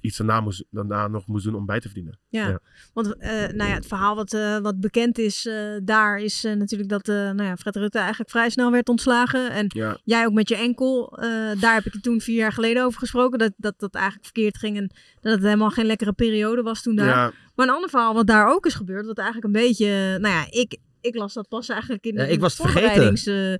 [0.00, 2.18] iets daarna, moest, daarna nog moest doen om bij te verdienen.
[2.28, 2.48] ja.
[2.48, 2.58] Ja.
[2.94, 6.52] Want eh, nou ja, het verhaal wat, eh, wat bekend is eh, daar is eh,
[6.54, 9.50] natuurlijk dat eh, nou ja, Fred Rutte eigenlijk vrij snel werd ontslagen.
[9.50, 11.18] En Ja, jij ook met je enkel.
[11.18, 11.28] eh,
[11.60, 13.38] daar heb ik het toen vier jaar geleden over gesproken.
[13.38, 14.90] Dat dat, dat eigenlijk verkeerd ging en
[15.20, 17.06] dat het helemaal geen lekkere periode was toen daar.
[17.06, 19.06] ja, Maar een ander verhaal wat daar ook is gebeurd.
[19.06, 22.30] Wat eigenlijk een beetje, nou ja, ik, ik las dat pas eigenlijk in, Ja, in
[22.32, 23.54] ik was het vergeten.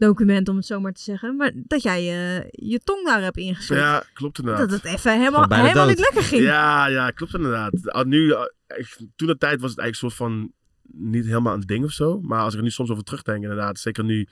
[0.00, 1.36] Voorbereidingsdocument, om het zo maar te zeggen.
[1.36, 3.82] Maar dat jij eh, je tong daar hebt ingeslikt.
[3.82, 4.70] ja, klopt inderdaad.
[4.70, 6.42] Dat het even helemaal, helemaal niet lekker ging.
[6.42, 7.92] Ja, ja, klopt inderdaad.
[7.92, 8.84] Al Nu, eh,
[9.16, 10.52] toen de tijd was het eigenlijk een soort van
[10.92, 12.20] niet helemaal een ding of zo.
[12.20, 14.28] Maar als ik er nu soms over terugdenk, inderdaad, zeker nu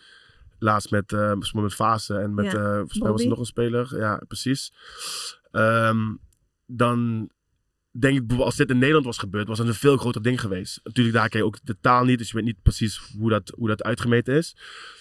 [0.59, 3.45] laatst met, eh met Fase en met, Ja, eh volgens mij was er nog een
[3.45, 3.99] speler.
[3.99, 4.73] Ja, precies.
[5.51, 6.15] Ehm,
[6.67, 7.31] dan
[7.91, 10.81] denk ik, als dit in Nederland was gebeurd, was het een veel groter ding geweest.
[10.85, 13.53] Natuurlijk, daar ken je ook de taal niet, dus je weet niet precies hoe dat,
[13.57, 14.57] hoe dat uitgemeten is.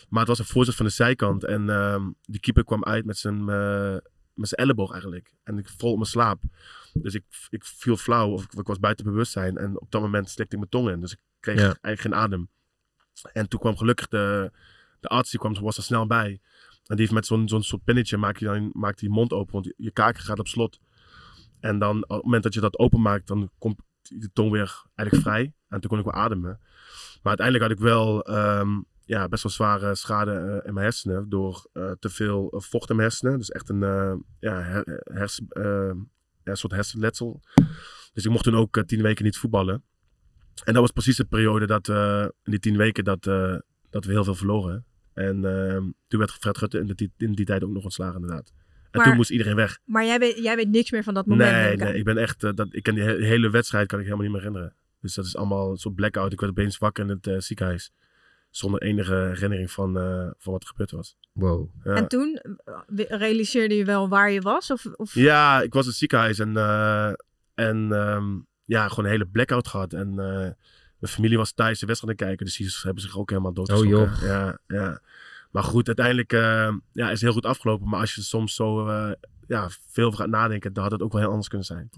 [0.08, 3.18] Maar het was een voorzet van de zijkant en ehm die keeper kwam uit met
[3.18, 3.97] zijn, eh,
[4.34, 5.34] met zijn elleboog eigenlijk.
[5.43, 6.41] En ik vol op mijn slaap.
[6.93, 9.58] Dus ik, ik viel flauw of ik, ik was buiten bewustzijn.
[9.58, 10.99] En op dat moment slikte ik mijn tong in.
[11.01, 11.64] Dus ik kreeg Ja.
[11.64, 12.49] eigenlijk geen adem.
[13.34, 14.51] En toen kwam gelukkig de,
[14.99, 16.30] de arts, die kwam, was er snel bij.
[16.86, 19.53] En die heeft met zo'n zo'n soort pinnetje, maakt hij dan maakt je mond open.
[19.53, 20.80] Want je- kaken gaat op slot.
[21.60, 25.28] En dan op het moment dat je dat openmaakt, dan komt de tong weer eigenlijk
[25.30, 25.53] vrij.
[25.68, 26.60] En toen kon ik wel ademen.
[27.22, 31.30] Maar uiteindelijk had ik wel ehm, ja, best wel zware schade eh, in mijn hersenen.
[31.30, 33.38] Door eh, te veel eh, vocht in mijn hersenen.
[33.38, 33.80] Dus echt een
[34.39, 35.01] ja, her-
[36.43, 37.41] een soort hersenletsel.
[38.14, 39.84] Dus ik mocht toen ook tien weken niet voetballen.
[40.64, 41.88] En dat was precies de periode dat
[42.43, 43.24] in die tien weken dat,
[43.89, 44.86] dat we heel veel verloren.
[45.14, 48.53] En ehm, toen werd Fred Rutte in, die- in die tijd ook nog ontslagen inderdaad.
[48.91, 49.80] En Maar- toen moest iedereen weg.
[49.86, 51.51] Maar jij weet, jij weet niks meer van dat moment.
[51.51, 54.05] Nee, ik nee, ik ben echt, dat, ik kan die he- hele wedstrijd kan ik
[54.05, 54.76] helemaal niet meer herinneren.
[55.01, 56.32] Dus dat is allemaal een soort blackout.
[56.34, 57.91] Ik werd opeens wakker in het ziekenhuis.
[58.49, 61.17] Zonder enige herinnering van, eh, van wat er gebeurd was.
[61.31, 61.69] Wow.
[61.83, 61.95] Ja.
[61.95, 64.71] En toen eh, realiseerde je wel waar je was?
[64.71, 65.13] Of, of...
[65.13, 67.11] Ja, ik was in het ziekenhuis en, eh,
[67.53, 69.93] en ehm, ja, gewoon een hele blackout gehad.
[69.93, 70.51] En eh,
[70.99, 73.53] mijn familie was thuis de wedstrijd aan het kijken, dus die hebben zich ook helemaal
[73.53, 74.01] doodgeschrokken.
[74.01, 74.29] Oh, joh.
[74.29, 75.01] Ja, ja.
[75.51, 77.89] Maar goed, uiteindelijk eh, ja, is het heel goed afgelopen.
[77.89, 79.11] Maar als je soms zo eh,
[79.47, 81.89] ja, veel over gaat nadenken, dan had het ook wel heel anders kunnen zijn.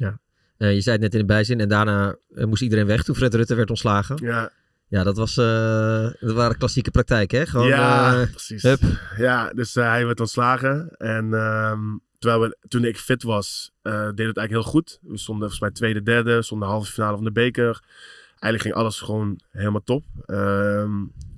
[0.58, 3.34] Eh, je zei het net in de bijzin en daarna moest iedereen weg toen Fred
[3.34, 4.18] Rutte werd ontslagen.
[4.22, 4.52] Ja,
[4.90, 7.46] Ja, dat, was, eh, dat waren klassieke praktijken, hè?
[7.46, 8.64] Gewoon, ja eh, precies.
[8.64, 8.80] hup.
[9.18, 10.90] Ja, dus eh, hij werd ontslagen.
[10.98, 11.80] En ehm,
[12.20, 15.00] terwijl we, toen ik fit was, eh deed het eigenlijk heel goed.
[15.02, 17.84] We stonden volgens mij tweede, derde, stonden de halve finale van de beker.
[18.30, 20.04] Eigenlijk ging alles gewoon helemaal top.
[20.26, 20.92] Ehm,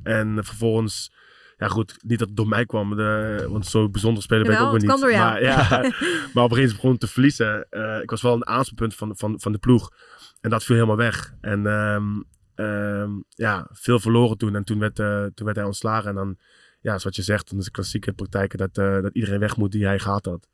[0.04, 1.12] en vervolgens
[1.58, 4.62] Ja goed, niet dat het door mij kwam, de, want zo bijzonder speler ben ik
[4.62, 5.02] ook weer niet.
[5.02, 5.32] door jou.
[5.32, 5.68] Maar, ja,
[6.34, 7.68] maar op een gegeven moment begon te verliezen.
[7.70, 9.92] Eh, ik was wel een aanspeelpunt van, van, van de ploeg.
[10.42, 11.34] En dat viel helemaal weg.
[11.42, 12.20] En ehm,
[12.62, 14.56] ehm, ja, veel verloren toen.
[14.56, 16.10] En toen werd, eh, toen werd hij ontslagen.
[16.10, 16.38] En dan,
[16.82, 19.72] ja, zoals je zegt, dan is de klassieke praktijk dat, eh, dat iedereen weg moet
[19.72, 20.48] die hij gehad had.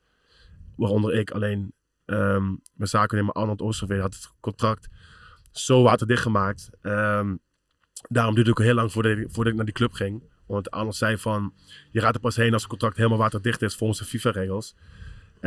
[0.76, 1.32] Waaronder ik.
[1.32, 4.88] Alleen ehm, mijn zakennemer Arnold Oosterveen had het contract
[5.52, 6.70] zo waterdicht gemaakt.
[6.82, 7.36] Ehm,
[8.10, 10.24] daarom duurde het ook heel lang voordat ik, voordat ik naar die club ging.
[10.46, 11.54] Want Arnold zei van,
[11.92, 14.76] je gaat er pas heen als het contract helemaal waterdicht is volgens de FIFA-regels.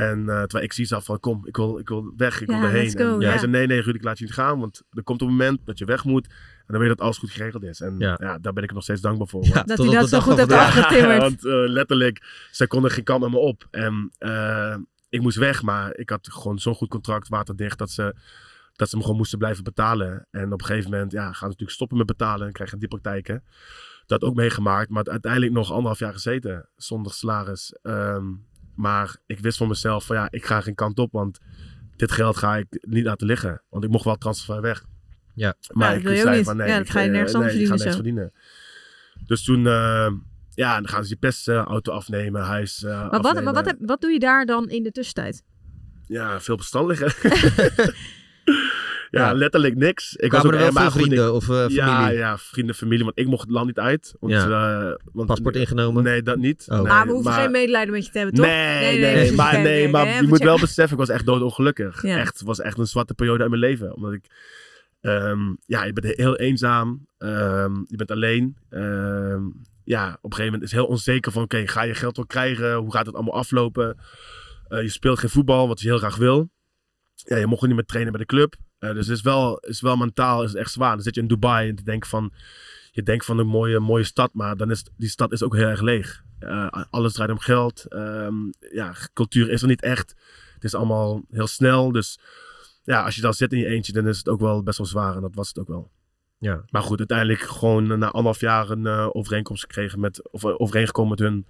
[0.01, 2.63] En eh, terwijl ik zie zelf van, kom, ik wil, ik wil weg, ik wil
[2.63, 2.91] erheen.
[2.91, 3.29] go, en ja.
[3.29, 4.59] hij zei, nee, nee, Ruud, ik laat je niet gaan.
[4.61, 6.27] Want er komt een moment dat je weg moet.
[6.27, 7.81] En dan weet je dat alles goed geregeld is.
[7.81, 8.19] En Ja.
[8.21, 9.45] ja, daar ben ik nog steeds dankbaar voor.
[9.45, 11.21] Ja, Dat tot hij dat de zo dag goed heeft afgetimmerd.
[11.29, 13.67] want eh, letterlijk, zij konden geen kant met me op.
[13.71, 14.77] En eh,
[15.09, 18.15] ik moest weg, maar ik had gewoon zo'n goed contract, waterdicht, dat ze,
[18.73, 20.27] dat ze me gewoon moesten blijven betalen.
[20.31, 22.89] En op een gegeven moment ja, gaan ze natuurlijk stoppen met betalen en krijgen die
[22.89, 23.45] praktijken.
[24.07, 27.79] Dat ook meegemaakt, maar uiteindelijk nog anderhalf jaar gezeten zonder salaris.
[27.83, 28.27] Ehm,
[28.75, 31.39] maar ik wist van mezelf van ja, ik ga geen kant op, want
[31.97, 33.63] dit geld ga ik niet laten liggen.
[33.71, 34.85] Want ik mocht wel transfer weg.
[35.35, 35.55] Ja.
[35.73, 37.63] Maar Ja, ik zei van nee, Ja, dat ik, ga je eh, nergens anders nee,
[37.63, 38.33] ik ga verdienen.
[39.27, 40.11] Dus toen, eh,
[40.55, 43.45] ja, dan gaan ze je pestauto afnemen, huis eh, Maar, wat, afnemen.
[43.45, 45.43] maar wat, heb- wat doe je daar dan in de tussentijd?
[46.07, 47.13] Ja, veel bestand liggen.
[49.11, 50.17] ja, letterlijk niks.
[50.17, 51.75] Ik Kwamen er wel eh, maar veel ik- vrienden of eh, familie?
[51.77, 53.05] Ja, ja, vrienden, familie.
[53.05, 54.15] Want ik mocht het land niet uit.
[54.21, 54.81] Want, Ja.
[54.81, 56.03] eh, want, Paspoort ingenomen?
[56.03, 56.65] Nee, dat niet.
[56.69, 56.77] Oh.
[56.77, 58.47] Nee, maar we hoeven geen medelijden met je te hebben, toch?
[58.47, 62.03] Nee, nee, maar, nee, maar je moet wel beseffen, ik was echt doodongelukkig.
[62.03, 62.19] Ja.
[62.19, 63.95] Echt, het was echt een zwarte periode uit mijn leven.
[63.95, 64.25] Omdat ik,
[65.01, 67.07] ehm, ja, je bent heel eenzaam.
[67.19, 68.57] ehm, je bent alleen.
[68.71, 69.43] ehm,
[69.85, 72.27] ja, op een gegeven moment is het heel onzeker van, oké, ga je geld wel
[72.27, 72.75] krijgen?
[72.75, 73.97] Hoe gaat het allemaal aflopen?
[74.69, 76.51] Eh, je speelt geen voetbal, wat je heel graag wil.
[77.15, 78.55] Ja, je mocht ook niet meer trainen bij de club.
[78.81, 80.95] Eh, dus het is wel, is wel mentaal is echt zwaar.
[80.95, 82.33] Dan zit je in Dubai en te denken van,
[82.91, 85.69] je denkt van een mooie, mooie stad, maar dan is die stad is ook heel
[85.69, 86.23] erg leeg.
[86.39, 87.85] Eh, alles draait om geld.
[87.89, 88.35] Ehm,
[88.73, 90.15] ja, cultuur is er niet echt.
[90.55, 91.93] Het is allemaal heel snel.
[91.93, 92.19] Dus
[92.83, 94.87] ja, als je dan zit in je eentje, dan is het ook wel best wel
[94.87, 95.15] zwaar.
[95.15, 95.91] En dat was het ook wel.
[96.39, 96.65] Ja.
[96.71, 101.19] Maar goed, uiteindelijk gewoon na anderhalf jaar een eh, overeenkomst gekregen met, of overeengekomen met
[101.19, 101.47] hun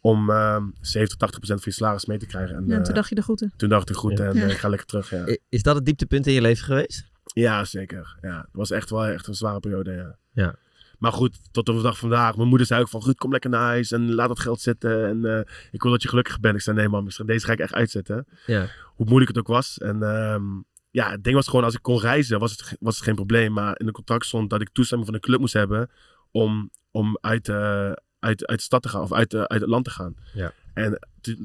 [0.00, 2.56] om ehm 70, 80 procent van je salaris mee te krijgen.
[2.56, 3.52] En, Ja, eh, toen dacht je er goed in.
[3.56, 4.24] toen dacht ik goed Ja.
[4.24, 4.44] en Ja.
[4.44, 5.10] eh, ik ga lekker terug.
[5.10, 5.36] Ja.
[5.48, 7.08] Is dat het dieptepunt in je leven geweest?
[7.24, 8.16] Ja, zeker.
[8.20, 10.16] Ja, het was echt wel echt een zware periode, ja.
[10.32, 10.54] Ja.
[10.98, 12.36] Maar goed, tot op de dag van vandaag.
[12.36, 15.06] Mijn moeder zei ook van, goed, kom lekker naar huis en laat dat geld zitten.
[15.08, 15.40] En eh,
[15.70, 16.54] ik wil dat je gelukkig bent.
[16.54, 18.26] Ik zei, nee man, ik zei, deze ga ik echt uitzetten.
[18.46, 18.66] Ja.
[18.84, 19.78] Hoe moeilijk het ook was.
[19.78, 20.42] En ehm,
[20.90, 23.52] ja, het ding was gewoon, als ik kon reizen, was het, was het geen probleem.
[23.52, 25.90] Maar in de contract stond dat ik toestemming van de club moest hebben
[26.30, 29.70] om, om uit, eh, uit, uit de stad te gaan of uit, eh, uit het
[29.70, 30.14] land te gaan.
[30.32, 30.52] Ja.
[30.74, 30.98] En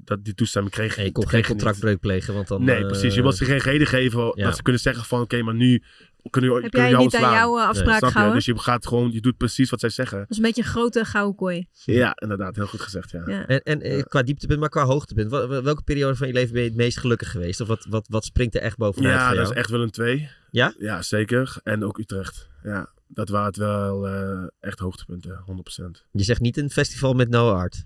[0.03, 1.47] dat, die toestemming kreeg, je kon kreeg geen ik niet.
[1.57, 2.63] contractbreuk plegen, want dan...
[2.63, 3.15] Nee, eh, precies.
[3.15, 4.45] Je wilt ze geen reden geven ja.
[4.45, 5.83] dat ze kunnen zeggen van oké, maar nu
[6.29, 8.35] kunnen, we- Heb kunnen jij jou niet aan jouw eh, afspraak gehouden?
[8.35, 10.17] Dus je gaat gewoon, je doet precies wat zij zeggen.
[10.19, 11.67] Dat is een beetje een grote gouden kooi.
[11.85, 13.11] Ja, inderdaad, heel goed gezegd.
[13.11, 13.23] Ja.
[13.27, 13.45] Ja.
[13.47, 15.31] En, en eh, qua dieptepunt, maar qua hoogtepunt.
[15.31, 17.61] Wel- wel- Welke periode van je leven ben je het meest gelukkig geweest?
[17.61, 19.91] Of wat, wat, wat springt er echt bovenuit Ja, voor dat is echt wel een
[19.91, 20.29] twee.
[20.51, 20.73] Ja?
[20.77, 21.55] Ja, zeker.
[21.63, 22.49] En ook Utrecht.
[22.63, 26.05] Ja, dat waren het wel eh, echt hoogtepunten, 100%.
[26.11, 27.83] Je zegt niet een festival met Noah Art.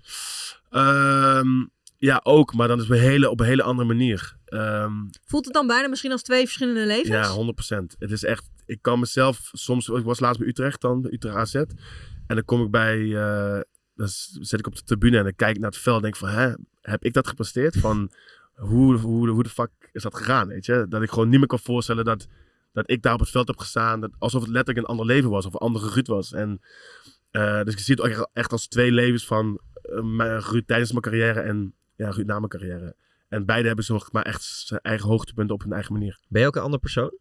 [0.70, 1.64] Ehm,
[1.96, 4.36] ja, ook, maar dan is op een hele, op een hele andere manier.
[4.44, 4.92] Ehm,
[5.24, 7.08] Voelt het dan bijna misschien als twee verschillende levens?
[7.08, 7.96] Ja, 100%.
[7.98, 11.54] Het is echt, ik kan mezelf soms, ik was laatst bij Utrecht dan, Utrecht AZ.
[11.54, 11.66] En
[12.26, 13.60] dan kom ik bij, eh,
[13.94, 14.08] dan
[14.40, 16.28] zit ik op de tribune en dan kijk ik naar het veld en denk van,
[16.28, 17.76] hè, heb ik dat gepresteerd?
[17.76, 18.10] Van,
[18.54, 20.86] hoe, hoe, hoe de fuck is dat gegaan, weet je?
[20.88, 22.26] Dat ik gewoon niet meer kan voorstellen dat,
[22.72, 24.00] dat ik daar op het veld heb gestaan.
[24.00, 26.32] Dat, alsof het letterlijk een ander leven was of een andere Ruud was.
[26.32, 26.60] En,
[27.30, 30.66] eh, dus ik zie het ook echt, echt als twee levens van eh, mijn Ruud
[30.66, 32.94] tijdens mijn carrière en ja, Ruud na mijn carrière.
[33.28, 36.18] En beide hebben ze nog maar echt zijn eigen hoogtepunten op hun eigen manier.
[36.28, 37.18] Ben je ook een ander persoon?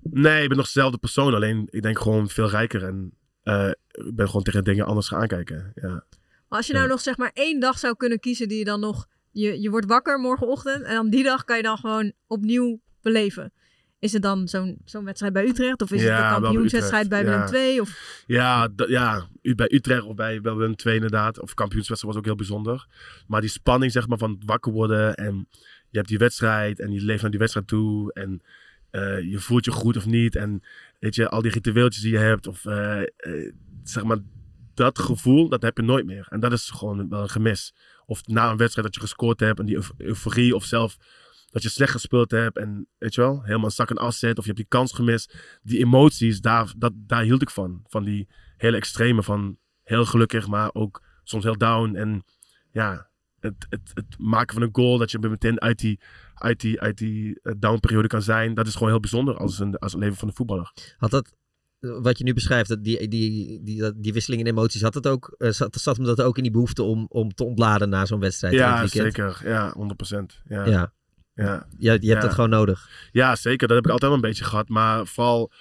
[0.00, 1.34] Nee, ik ben nog dezelfde persoon.
[1.34, 2.84] Alleen ik denk gewoon veel rijker.
[2.84, 5.72] En eh, ik ben gewoon tegen dingen anders gaan aankijken.
[5.74, 5.88] Ja.
[6.48, 6.90] Maar als je nou Ja.
[6.90, 9.06] nog zeg maar één dag zou kunnen kiezen die je dan nog...
[9.30, 13.52] Je, je wordt wakker morgenochtend en dan die dag kan je dan gewoon opnieuw beleven.
[14.00, 15.82] Is het dan zo'n zo'n wedstrijd bij Utrecht?
[15.82, 17.52] Of is Ja, het een kampioenswedstrijd bij Willem ja.
[17.52, 17.80] II?
[17.80, 18.22] Of...
[18.26, 21.40] Ja, ja, bij Utrecht of bij Willem II inderdaad.
[21.40, 22.86] Of kampioenswedstrijd was ook heel bijzonder.
[23.26, 25.14] Maar die spanning zeg maar van wakker worden.
[25.14, 25.48] En
[25.90, 26.80] je hebt die wedstrijd.
[26.80, 28.12] En je leeft naar die wedstrijd toe.
[28.12, 28.42] En
[28.90, 30.36] eh, je voelt je goed of niet.
[30.36, 30.62] En
[31.00, 32.46] weet je, al die ritueeltjes die je hebt.
[32.46, 33.06] Of eh, eh,
[33.82, 34.18] zeg maar,
[34.74, 36.26] dat gevoel, dat heb je nooit meer.
[36.28, 37.74] En dat is gewoon wel een gemis.
[38.06, 39.58] Of na een wedstrijd dat je gescoord hebt.
[39.58, 40.54] En die euf- euforie.
[40.54, 40.96] Of zelf
[41.50, 42.58] dat je slecht gespeeld hebt.
[42.58, 44.38] En weet je wel, helemaal een zak en as zit.
[44.38, 45.58] Of je hebt die kans gemist.
[45.62, 47.80] Die emoties, daar, dat, daar hield ik van.
[47.86, 51.94] Van die hele extreme van heel gelukkig, maar ook soms heel down.
[51.94, 52.24] En
[52.70, 56.00] ja, het, het, het maken van een goal, dat je meteen uit die,
[56.34, 58.54] uit die, uit die eh, downperiode kan zijn.
[58.54, 60.72] Dat is gewoon heel bijzonder als een, als leven van een voetballer.
[60.96, 61.36] Had dat
[61.80, 65.34] wat je nu beschrijft, dat die, die, die, die wisseling in emoties, had het ook,
[65.38, 68.20] eh, zat, zat hem dat ook in die behoefte om, om te ontladen na zo'n
[68.20, 68.54] wedstrijd?
[68.54, 69.40] Ja, zeker.
[69.44, 70.42] Ja, 100%.
[70.44, 70.70] Ja, ja.
[70.70, 70.92] Ja,
[71.46, 71.66] ja.
[71.78, 72.88] je, je hebt dat gewoon nodig.
[73.12, 73.68] Ja, zeker.
[73.68, 74.68] Dat heb ik altijd wel een beetje gehad.
[74.68, 75.52] Maar vooral,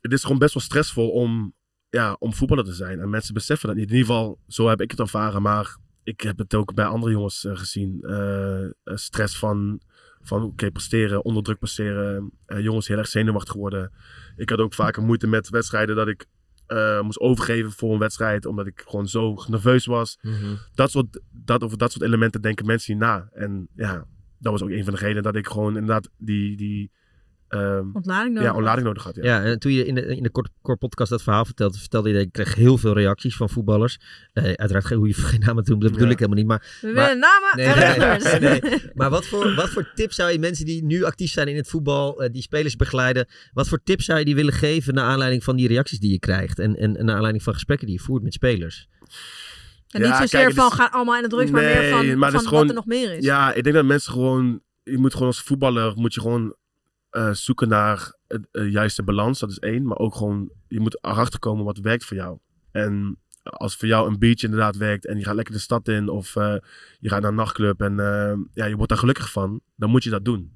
[0.00, 1.54] het is gewoon best wel stressvol om,
[1.88, 3.00] ja, om voetballer te zijn.
[3.00, 3.90] En mensen beseffen dat niet.
[3.90, 5.42] In ieder geval, zo heb ik het ervaren.
[5.42, 8.02] Maar ik heb het ook bij andere jongens eh, gezien.
[8.02, 9.80] Eh, eh, stress van,
[10.22, 12.32] van oké, presteren, onder druk presteren.
[12.46, 13.92] Eh, jongens heel erg zenuwachtig geworden.
[14.36, 16.26] Ik had ook vaker moeite met wedstrijden dat ik
[17.02, 18.46] moest overgeven voor een wedstrijd.
[18.46, 20.18] Omdat ik gewoon zo nerveus was.
[20.74, 23.28] Dat soort, dat, over dat soort elementen denken mensen niet na.
[23.32, 24.06] En ja,
[24.42, 26.90] dat was ook een van de redenen dat ik gewoon inderdaad die, die
[27.48, 28.50] ehm, Ontlading nodig.
[28.50, 29.14] ja, ontlading nodig had.
[29.14, 29.22] Ja.
[29.22, 32.08] Ja, en toen je in de, in de kort, kort podcast dat verhaal vertelde, vertelde
[32.08, 33.98] je dat je kreeg heel veel reacties van voetballers.
[34.32, 36.12] Eh, uiteraard geen, hoe je geen namen toen, dat bedoel Ja.
[36.12, 36.46] ik helemaal niet.
[36.48, 38.38] Maar, We Maar- willen namen Nee, en nee, nummers.
[38.40, 38.90] nee, nee.
[38.94, 41.68] maar wat, voor, wat voor tips zou je mensen die nu actief zijn in het
[41.68, 45.44] voetbal, eh, die spelers begeleiden, wat voor tips zou je die willen geven naar aanleiding
[45.44, 48.02] van die reacties die je krijgt en, en, en naar aanleiding van gesprekken die je
[48.02, 48.88] voert met spelers?
[49.94, 52.18] En Ja, niet zozeer kijk, van is- gaan allemaal in de drugs, maar meer van,
[52.18, 53.24] maar van is gewoon- wat er nog meer is.
[53.24, 56.54] Ja, ik denk dat mensen gewoon, je moet gewoon als voetballer, moet je gewoon
[57.10, 59.38] eh, zoeken naar het eh, juiste balans.
[59.38, 59.86] Dat is één.
[59.86, 62.38] Maar ook gewoon, je moet erachter komen wat werkt voor jou.
[62.70, 66.08] En als voor jou een beach inderdaad werkt en je gaat lekker de stad in
[66.08, 66.54] of eh,
[66.98, 70.04] je gaat naar een nachtclub en eh, ja, je wordt daar gelukkig van, dan moet
[70.04, 70.52] je dat doen.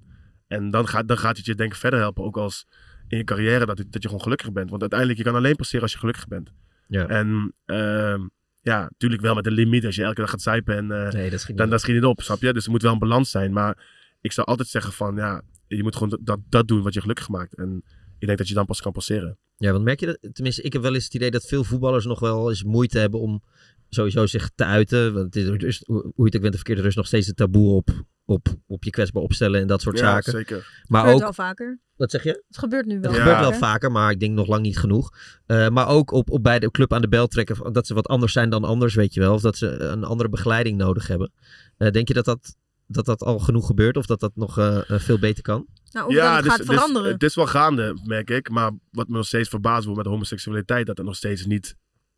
[0.46, 2.66] En dan gaat, dan gaat het je denk ik verder helpen, ook als
[3.08, 4.68] in je carrière, dat, dat je gewoon gelukkig bent.
[4.70, 6.52] Want uiteindelijk, je kan alleen passeren als je gelukkig bent.
[6.88, 7.06] Ja.
[7.06, 8.20] En ehm,
[8.66, 9.84] ja, natuurlijk wel met een limiet.
[9.84, 12.04] Als je elke dag gaat zuipen en eh, Nee, dat schiet dan, schiet het niet
[12.04, 12.52] op, snap je?
[12.52, 13.52] Dus er moet wel een balans zijn.
[13.52, 13.86] Maar
[14.20, 17.28] ik zou altijd zeggen van, ja, je moet gewoon dat, dat doen wat je gelukkig
[17.28, 17.54] maakt.
[17.54, 17.82] En
[18.18, 19.38] ik denk dat je dan pas kan passeren.
[19.56, 20.18] Ja, want merk je dat?
[20.32, 23.20] Tenminste, ik heb wel eens het idee dat veel voetballers nog wel eens moeite hebben
[23.20, 23.42] om
[23.88, 25.12] sowieso zich te uiten.
[25.14, 27.06] Want het is, dus, hoe hoe je het ook bent of verkeerd, er is nog
[27.06, 27.88] steeds het taboe op,
[28.24, 30.32] op, op je kwetsbaar opstellen en dat soort ja, zaken.
[30.32, 30.56] zeker.
[30.56, 31.78] Het Maar gebeurt ook, wel vaker.
[31.96, 32.44] wat zeg je?
[32.48, 33.10] Het gebeurt nu wel.
[33.10, 33.26] Het Ja.
[33.26, 33.92] gebeurt wel vaker.
[33.92, 35.10] maar ik denk nog lang niet genoeg.
[35.46, 38.08] Eh, maar ook op, op bij de club aan de bel trekken, dat ze wat
[38.08, 39.34] anders zijn dan anders, weet je wel.
[39.34, 41.32] Of dat ze een andere begeleiding nodig hebben.
[41.76, 42.56] Eh, denk je dat dat,
[42.86, 45.66] dat dat al genoeg gebeurt of dat dat nog eh, veel beter kan?
[45.90, 47.12] Nou, ja, dat het dus- gaat dus veranderen.
[47.12, 48.50] het is wel gaande, merk ik.
[48.50, 51.76] Maar wat me nog steeds verbaast wordt met homoseksualiteit, dat het nog steeds niet,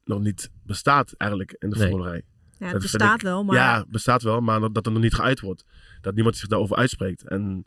[0.08, 1.88] nog niet bestaat eigenlijk in de Nee.
[1.88, 2.22] voetballerij.
[2.58, 5.02] ja, het dat bestaat ik- wel, maar Ja, bestaat wel, maar dat, dat er nog
[5.02, 5.64] niet geuit wordt.
[6.00, 7.28] Dat niemand zich daarover uitspreekt.
[7.28, 7.66] En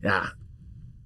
[0.00, 0.34] ja,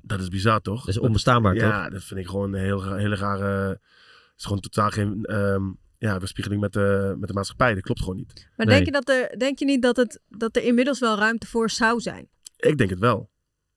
[0.03, 0.79] dat is bizar toch?
[0.85, 1.63] Dat is onbestaanbaar, toch?
[1.63, 3.69] Ja, dat vind ik gewoon een heel, hele rare...
[3.69, 5.63] Het is gewoon totaal geen ehm,
[5.99, 7.75] ja, bespiegeling met de, met de maatschappij.
[7.75, 8.49] Dat klopt gewoon niet.
[8.57, 8.75] Maar Nee.
[8.75, 11.71] denk, je dat er, denk je niet dat, het, dat er inmiddels wel ruimte voor
[11.71, 12.29] zou zijn?
[12.57, 13.31] Ik denk het wel.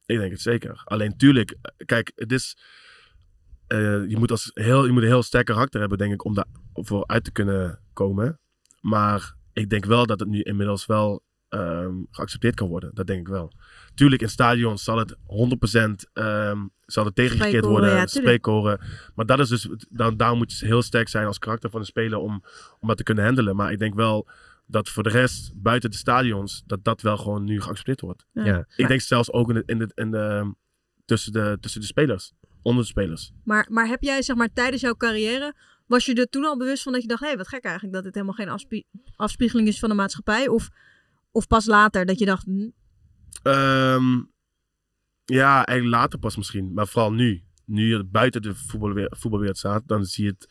[0.06, 0.82] Ik denk het zeker.
[0.86, 2.58] Alleen tuurlijk, eh, kijk, het is...
[3.70, 6.34] eh, je, moet als heel, je moet een heel sterk karakter hebben, denk ik, om
[6.34, 8.40] daar voor uit te kunnen komen.
[8.82, 12.92] Maar ik denk wel dat het nu inmiddels wel ehm, geaccepteerd kan worden.
[12.94, 13.52] Dat denk ik wel.
[13.94, 17.90] Tuurlijk, in stadions zal het 100% ehm, zal het tegengekeerd worden.
[17.90, 18.80] ja, spreekkoren.
[19.16, 21.86] Maar dat is dus, dan, daar moet je heel sterk zijn als karakter van de
[21.86, 22.44] speler om,
[22.80, 23.56] om dat te kunnen handelen.
[23.56, 24.28] Maar ik denk wel
[24.66, 28.26] dat voor de rest, buiten de stadions, dat dat wel gewoon nu geaccepteerd wordt.
[28.32, 28.46] Ja.
[28.46, 28.66] Ja.
[28.76, 30.54] Ik denk zelfs ook in de, in de, in de,
[31.06, 32.34] tussen, de, tussen de spelers.
[32.62, 33.32] Onder de spelers.
[33.44, 35.54] Maar, maar heb jij zeg maar tijdens jouw carrière,
[35.88, 37.94] was je er toen al bewust van dat je dacht, hé, hey, wat gek eigenlijk
[37.94, 38.86] dat dit helemaal geen afspie-
[39.16, 40.48] afspiegeling is van de maatschappij?
[40.48, 40.70] Of,
[41.32, 42.70] of pas later dat je dacht, hm,
[43.44, 44.22] Ehm,
[45.26, 46.74] ja, eigenlijk later pas misschien.
[46.74, 47.44] Maar vooral nu.
[47.66, 50.50] Nu je buiten de voetbalwereld, voetbalwereld staat, dan zie je het.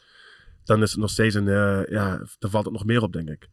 [0.64, 1.48] Dan is het nog steeds een.
[1.48, 3.48] eh, ja, dan valt het nog meer op, denk ik.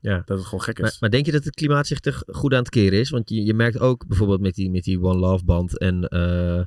[0.00, 0.22] Ja.
[0.24, 1.00] Dat het gewoon gek Maar, is.
[1.00, 3.10] maar denk je dat het klimaat zich er goed aan het keren is?
[3.10, 6.62] Want je, je merkt ook bijvoorbeeld met die, met die One Love band en, eh,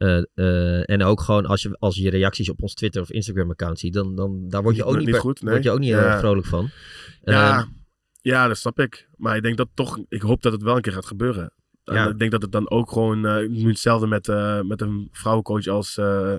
[0.00, 3.50] eh, eh, en ook gewoon als je, als je reacties op ons Twitter of Instagram
[3.50, 5.52] account ziet, dan, dan daar word je ook Niet- niet, niet per- goed, nee.
[5.52, 6.10] word je ook niet heel Ja.
[6.10, 6.70] erg vrolijk van.
[7.24, 7.68] ja, Ehm,
[8.22, 9.08] ja, dat snap ik.
[9.16, 9.98] Maar ik denk dat toch.
[10.08, 11.52] Ik hoop dat het wel een keer gaat gebeuren.
[11.84, 12.08] En Ja.
[12.08, 13.26] Ik denk dat het dan ook gewoon.
[13.26, 15.96] eh nu hetzelfde met, eh, met een vrouwencoach als.
[15.98, 16.34] eh,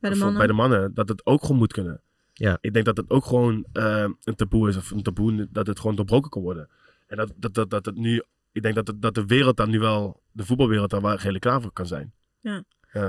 [0.00, 0.94] bij de voor- bij de mannen.
[0.94, 2.00] Dat het ook gewoon moet kunnen.
[2.32, 2.58] Ja.
[2.60, 4.76] Ik denk dat het ook gewoon eh, een taboe is.
[4.76, 6.68] Of een taboe dat het gewoon doorbroken kan worden.
[7.06, 8.22] En dat, dat, dat, dat het nu.
[8.52, 10.20] Ik denk dat, het, dat de wereld daar nu wel.
[10.32, 12.12] De voetbalwereld daar wel redelijk klaar voor kan zijn.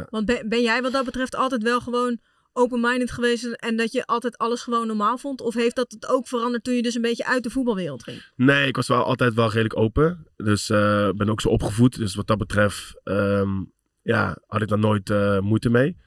[0.09, 2.19] Want ben, ben jij wat dat betreft altijd wel gewoon
[2.53, 5.41] open-minded geweest en dat je altijd alles gewoon normaal vond?
[5.41, 8.23] Of heeft dat het ook veranderd toen je dus een beetje uit de voetbalwereld ging?
[8.35, 10.27] Nee, ik was wel altijd wel redelijk open.
[10.35, 11.97] Dus eh ben ook zo opgevoed.
[11.97, 12.99] Dus wat dat betreft.
[13.03, 13.49] ehm,
[14.01, 15.97] ja, had ik daar nooit eh, moeite mee.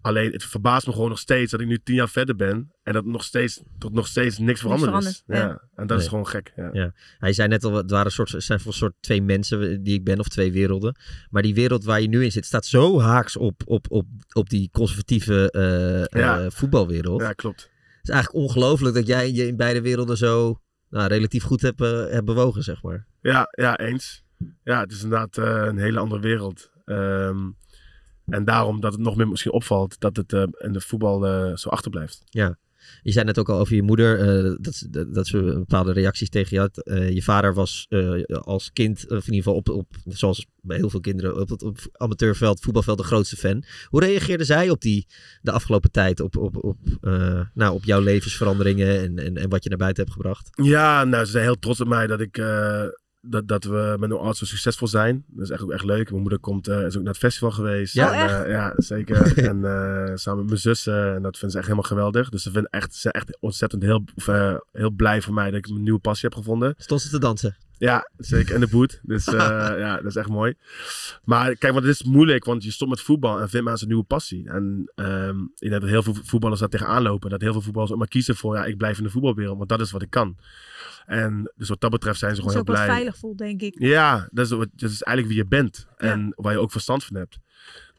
[0.00, 2.72] Alleen het verbaast me gewoon nog steeds dat ik nu tien jaar verder ben.
[2.82, 5.22] En dat nog steeds, tot nog steeds niks veranderd is.
[5.26, 5.62] Ja.
[5.74, 6.52] En dat is gewoon gek.
[6.56, 6.70] Ja.
[6.72, 6.92] Ja.
[7.18, 9.82] Hij zei net al, het waren een soort, het zijn voor een soort twee mensen
[9.82, 10.96] die ik ben, of twee werelden.
[11.30, 14.50] Maar die wereld waar je nu in zit, staat zo haaks op, op, op, op
[14.50, 16.40] die conservatieve eh, Ja.
[16.40, 17.20] eh, voetbalwereld.
[17.20, 17.60] ja, klopt.
[17.60, 20.60] Het is eigenlijk ongelooflijk dat jij je in beide werelden zo
[20.90, 23.06] nou, relatief goed hebt, eh, hebt bewogen, zeg maar.
[23.20, 24.22] Ja, ja, eens.
[24.64, 26.70] Ja, het is inderdaad eh, een hele andere wereld.
[26.84, 27.36] Ehm,
[28.30, 31.56] En daarom dat het nog meer misschien opvalt dat het eh, in de voetbal eh,
[31.56, 32.22] zo achterblijft.
[33.02, 35.92] Je zei net ook al over je moeder, eh, dat, ze- dat, dat ze bepaalde
[35.92, 36.80] reacties tegen je had.
[37.14, 37.86] Je vader was
[38.40, 41.62] als kind, of in ieder geval op, op, zoals bij heel veel kinderen, op het
[41.62, 43.64] op amateurveld, voetbalveld de grootste fan.
[43.88, 45.06] Hoe reageerde zij op die,
[45.42, 46.78] de afgelopen tijd, op, op, op,
[47.54, 50.48] nou, op jouw levensveranderingen en, en, en wat je naar buiten hebt gebracht?
[50.62, 52.38] Ja, nou, ze zijn heel trots op mij dat ik...
[53.20, 55.24] dat, dat we met een arts zo succesvol zijn.
[55.28, 56.10] Dat is echt ook echt leuk.
[56.10, 57.94] Mijn moeder komt, eh, is ook naar het festival geweest.
[57.94, 58.44] Ja, En, echt?
[58.44, 59.38] eh, ja, zeker.
[59.50, 61.14] en eh, samen met mijn zussen.
[61.14, 62.28] En dat vinden ze echt helemaal geweldig.
[62.28, 64.04] Dus ze, vinden echt, ze zijn echt ontzettend heel,
[64.72, 66.74] heel blij voor mij dat ik een nieuwe passie heb gevonden.
[66.76, 67.56] Stond ze te dansen?
[67.80, 68.54] Ja, zeker.
[68.54, 69.00] En de boet.
[69.02, 69.34] Dus eh,
[69.84, 70.54] ja, dat is echt mooi.
[71.24, 73.92] Maar kijk, want het is moeilijk, want je stopt met voetbal en vindt mensen een
[73.92, 74.48] nieuwe passie.
[74.48, 77.30] En ehm ik denk dat heel veel voetballers daar tegenaan lopen.
[77.30, 79.68] Dat heel veel voetballers ook maar kiezen voor, ja, ik blijf in de voetbalwereld, want
[79.68, 80.36] dat is wat ik kan.
[81.06, 82.96] En dus wat dat betreft zijn ze Dat is gewoon ook heel blij.
[82.96, 83.74] veilig voelt, denk ik.
[83.78, 85.86] Ja, dat is, wat- dat is eigenlijk wie je bent.
[85.96, 87.38] En waar je ook verstand van hebt.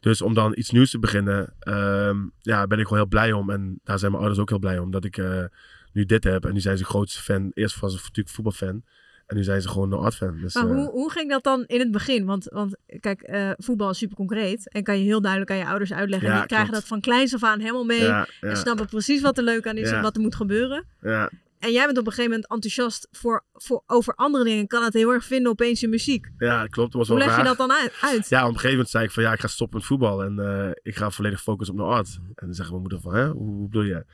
[0.00, 3.50] Dus om dan iets nieuws te beginnen, ehm, ja, ben ik gewoon heel blij om.
[3.50, 4.90] En daar zijn mijn ouders ook heel blij om.
[4.90, 5.44] Dat ik eh,
[5.92, 6.44] nu dit heb.
[6.44, 7.50] En nu zijn ze grootste fan.
[7.54, 8.82] Eerst was ze natuurlijk voetbalfan.
[9.26, 10.38] En nu zijn ze gewoon een art fan.
[10.40, 12.24] Dus, Maar eh, hoe, hoe ging dat dan in het begin?
[12.24, 14.70] Want, want kijk, eh, voetbal is super concreet.
[14.70, 16.28] En kan je heel duidelijk aan je ouders uitleggen.
[16.28, 18.02] Ja, en die krijgen dat van kleins af aan helemaal mee.
[18.02, 20.84] ja, En snappen precies wat er leuk aan is en wat er moet gebeuren.
[21.00, 24.66] ja, En jij bent op een gegeven moment enthousiast voor, voor, over andere dingen.
[24.66, 26.30] Kan het heel erg vinden opeens in muziek.
[26.38, 26.92] ja, klopt.
[26.92, 28.28] Dat was Hoe wel leg je dat dan uit?
[28.28, 30.22] Ja, op een gegeven moment zei ik van ja, ik ga stoppen met voetbal.
[30.22, 32.18] En eh, ik ga volledig focussen op mijn art.
[32.34, 34.04] En dan zegt mijn moeder van, hè, hoe, hoe bedoel je?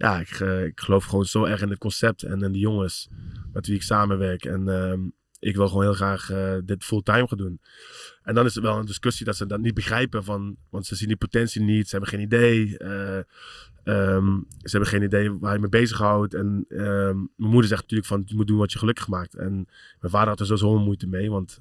[0.00, 3.08] Ja, ik, eh, ik geloof gewoon zo erg in het concept en in de jongens
[3.52, 4.44] met wie ik samenwerk.
[4.44, 5.00] En ehm,
[5.38, 7.60] ik wil gewoon heel graag eh, dit fulltime gaan doen.
[8.22, 10.24] En dan is er wel een discussie dat ze dat niet begrijpen.
[10.24, 12.78] Van, want ze zien die potentie niet, ze hebben geen idee.
[12.78, 13.18] eh,
[13.84, 16.34] ehm, ze hebben geen idee waar je mee bezighoudt.
[16.34, 19.34] En ehm, mijn moeder zegt natuurlijk van, je moet doen wat je gelukkig maakt.
[19.34, 19.52] En
[20.00, 21.30] mijn vader had er een moeite mee.
[21.30, 21.60] Want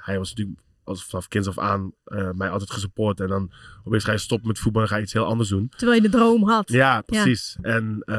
[0.00, 0.58] hij was natuurlijk
[0.88, 3.20] als vanaf kinds af aan eh, mij altijd gesupport.
[3.20, 3.52] En dan
[3.84, 5.68] opeens ga je stoppen met voetbal en ga je iets heel anders doen.
[5.68, 6.70] Terwijl je de droom had.
[6.70, 7.58] Ja, precies.
[7.60, 8.16] En, eh,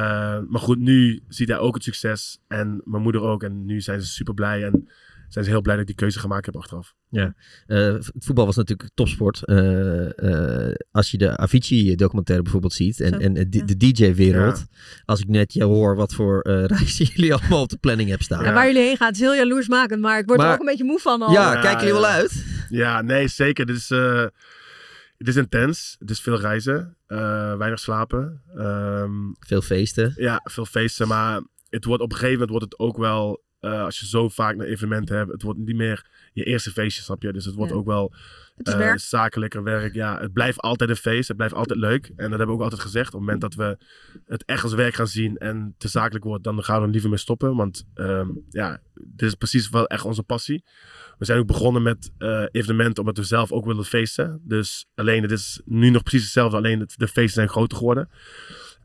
[0.48, 2.40] maar goed, nu ziet hij ook het succes.
[2.48, 3.44] En mijn moeder ook.
[3.44, 4.64] En nu zijn ze super blij.
[4.64, 4.88] En
[5.30, 6.96] zijn ze heel blij dat ik die keuze gemaakt heb achteraf.
[7.12, 7.28] Eh,
[7.68, 9.46] het voetbal was natuurlijk topsport.
[9.46, 13.66] Eh, eh, als je de Avicii-documentaire bijvoorbeeld ziet en, Zo, en de, ja.
[13.66, 14.66] de DJ-wereld.
[15.06, 18.26] Als ik net je hoor wat voor eh reizen jullie allemaal op de planning hebben
[18.26, 18.44] staan.
[18.44, 20.02] Ja, waar jullie heen gaan, het is heel jaloersmakend.
[20.02, 21.32] Maar ik word er ook een beetje moe van al.
[21.32, 22.16] Ja, Ja, kijken jullie wel ja.
[22.16, 22.46] uit?
[22.70, 23.66] Ja, nee, zeker.
[23.66, 24.26] Dit is, eh,
[25.18, 25.96] het is intens.
[26.00, 26.96] Het is veel reizen.
[27.08, 28.42] eh, weinig slapen.
[28.56, 30.14] Ehm, Veel feesten.
[30.16, 31.08] ja, veel feesten.
[31.08, 33.44] Maar het wordt op een gegeven moment wordt het ook wel...
[33.60, 37.02] eh, als je zo vaak een evenement hebt, het wordt niet meer je eerste feestje,
[37.04, 37.34] snap je?
[37.34, 37.78] Dus het wordt Ja.
[37.78, 38.14] ook wel
[38.60, 39.00] Het is eh, werk.
[39.00, 39.94] zakelijker werk.
[39.94, 41.28] Ja, het blijft altijd een feest.
[41.28, 42.06] Het blijft altijd leuk.
[42.06, 43.08] En dat hebben we ook altijd gezegd.
[43.08, 43.78] Op het moment dat we
[44.26, 47.10] het echt als werk gaan zien en te zakelijk wordt, dan gaan we er liever
[47.10, 47.56] mee stoppen.
[47.56, 50.64] Want ehm, ja, dit is precies wel echt onze passie.
[51.18, 54.42] We zijn ook begonnen met eh, evenementen omdat we zelf ook willen feesten.
[54.44, 56.58] Dus alleen, het is nu nog precies hetzelfde.
[56.58, 58.10] Alleen het, de feesten zijn groter geworden.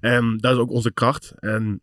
[0.01, 1.33] En dat is ook onze kracht.
[1.39, 1.81] En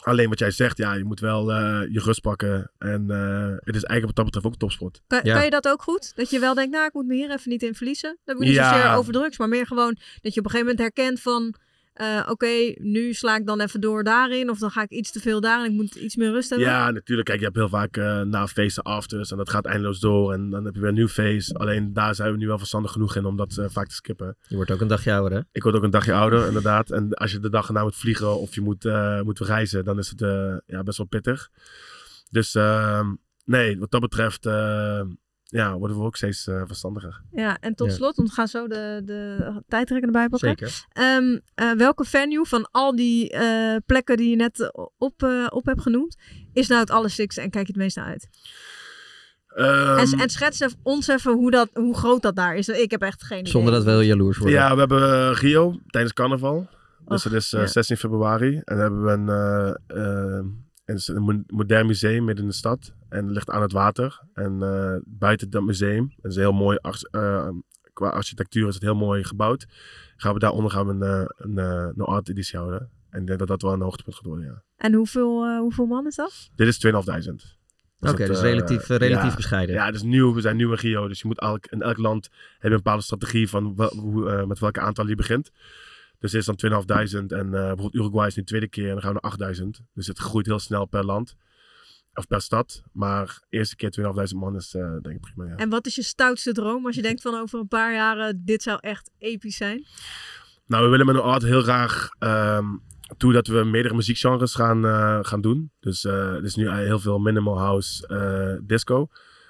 [0.00, 2.70] alleen wat jij zegt, ja, je moet wel eh, je rust pakken.
[2.78, 5.00] En eh, het is eigenlijk wat dat betreft ook topsport.
[5.06, 5.34] Kan, Ja.
[5.34, 6.12] kan je dat ook goed?
[6.16, 8.18] Dat je wel denkt, nou, ik moet me hier even niet in verliezen.
[8.24, 8.74] Dat moet niet Ja.
[8.74, 11.54] zozeer over drugs, maar meer gewoon dat je op een gegeven moment herkent van...
[11.92, 14.50] eh, Oké, nu sla ik dan even door daarin.
[14.50, 15.70] Of dan ga ik iets te veel daarin.
[15.70, 16.68] Ik moet iets meer rust hebben.
[16.68, 17.28] Ja, natuurlijk.
[17.28, 20.32] Kijk, je hebt heel vaak eh, na feesten afters en dat gaat eindeloos door.
[20.32, 21.54] En dan heb je weer een nieuw feest.
[21.54, 24.36] Alleen daar zijn we nu wel verstandig genoeg in om dat eh, vaak te skippen.
[24.46, 25.44] Je wordt ook een dagje ouder, hè?
[25.52, 26.90] Ik word ook een dagje ouder, inderdaad.
[26.90, 29.98] En als je de dag erna moet vliegen of je moet, eh, moet reizen, dan
[29.98, 31.50] is het eh, ja, best wel pittig.
[32.30, 33.14] Dus ehm,
[33.44, 34.46] nee, wat dat betreft
[35.52, 37.22] ja, worden we ook steeds eh, verstandiger.
[37.32, 37.94] Ja, en tot Ja.
[37.94, 40.48] slot, want we gaan zo de, de tijdrekken erbij pakken.
[40.48, 40.84] Zeker.
[40.92, 45.80] Ehm, eh, welke venue van al die eh, plekken die je net op, op hebt
[45.82, 46.16] genoemd,
[46.52, 48.28] is nou het allerstikste en kijk je het meest naar uit?
[49.46, 52.68] Ehm, en, en schets even- ons even hoe, dat, hoe groot dat daar is.
[52.68, 53.52] Ik heb echt geen idee.
[53.52, 54.56] Zonder dat we heel jaloers worden.
[54.58, 56.68] ja, we hebben Rio tijdens carnaval.
[57.06, 57.66] Dus Och, dat is ja.
[57.66, 58.54] 16 februari.
[58.64, 62.94] En dan hebben we een, het is een mo- modern museum midden in de stad.
[63.08, 64.20] En het ligt aan het water.
[64.34, 66.78] En eh, buiten dat museum, dat is heel mooi,
[67.10, 67.48] eh,
[67.92, 69.66] qua architectuur is het heel mooi gebouwd.
[70.16, 72.90] Gaan we daaronder gaan we een, eh, een, eh, een art editie houden.
[73.10, 74.62] En ik denk dat dat wel een hoogtepunt gaat worden, ja.
[74.76, 76.50] En hoeveel, hoeveel man is dat?
[76.54, 77.60] Dit is 2.500.
[78.00, 79.74] Oké, dus relatief, relatief bescheiden.
[79.74, 80.34] Ja, het is nieuw.
[80.34, 81.08] We zijn nieuw in Rio.
[81.08, 84.30] Dus je moet elk, in elk land heb je een bepaalde strategie van wel- hoe,
[84.30, 85.50] eh, met welke aantal je begint.
[86.22, 87.26] Dus is dan 2.500.
[87.26, 89.66] En eh, bijvoorbeeld Uruguay is nu de tweede keer en dan gaan we naar 8.000.
[89.94, 91.36] Dus het groeit heel snel per land.
[92.14, 92.82] Of per stad.
[92.92, 95.56] Maar de eerste keer 2.500 man is eh, denk ik prima, ja.
[95.56, 98.62] En wat is je stoutste droom als je denkt van over een paar jaren, dit
[98.62, 99.86] zou echt episch zijn?
[100.66, 102.66] Nou, we willen met een art heel graag ehm
[103.16, 105.70] toe dat we meerdere muziekgenres gaan, eh, gaan doen.
[105.80, 109.08] Dus eh het is nu heel veel minimal house, disco.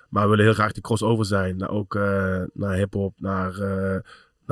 [0.08, 1.56] Maar we willen heel graag die crossover zijn.
[1.56, 1.94] Naar ook
[2.52, 3.52] naar hip-hop, naar,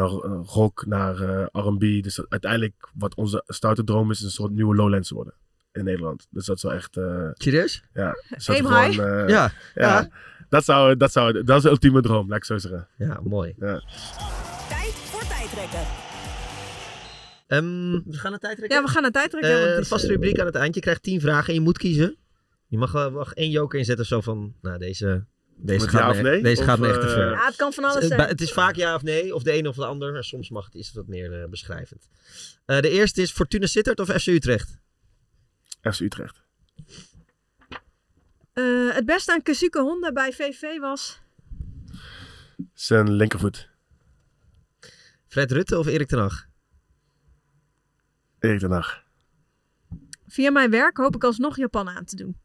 [0.01, 1.81] naar eh, rock, naar eh, R&B.
[2.03, 5.35] Dus uiteindelijk wat onze stoute droom is, is een soort nieuwe Lowlands worden
[5.73, 6.27] in Nederland.
[6.31, 7.85] Dus dat zou echt, eh, Serieus?
[7.95, 8.15] ja.
[8.29, 9.01] Dus Aim gewoon, high.
[9.01, 9.53] eh, Ja.
[9.75, 10.01] ja.
[10.01, 10.09] Ja.
[10.49, 12.89] Dat, zou, dat, zou, dat is de ultieme droom, laat ik zo zeggen.
[12.99, 13.55] Ja, mooi.
[13.59, 15.81] Tijd voor tijdrekken.
[17.47, 18.77] Ehm, we gaan naar tijdrekken.
[18.79, 19.51] Ja, we gaan naar tijdrekken.
[19.53, 20.75] Want het de is, vaste rubriek aan het eind.
[20.75, 22.17] Je krijgt tien vragen en je moet kiezen.
[22.67, 25.25] Je mag wel mag één joker inzetten zo van, nou deze,
[25.63, 26.43] deze Met gaat, ja me, of nee?
[26.43, 27.31] deze Of, gaat me echt te eh, ver.
[27.31, 28.21] Ja, het kan van alles Het, zijn.
[28.21, 30.17] het is vaak ja of nee, of de een of de ander.
[30.17, 32.09] En soms mag het, is het wat meer eh, beschrijvend.
[32.65, 34.79] Eh, de eerste is Fortuna Sittard of FC Utrecht?
[35.81, 36.43] FC Utrecht.
[38.53, 41.21] Eh, het beste aan Kazuke Honda bij VV was...
[42.75, 43.69] Zijn linkervoet.
[45.27, 46.47] Fred Rutte of Erik ten Hag?
[48.39, 49.03] Erik ten Hag.
[50.27, 52.37] Via mijn werk hoop ik alsnog Japan aan te doen.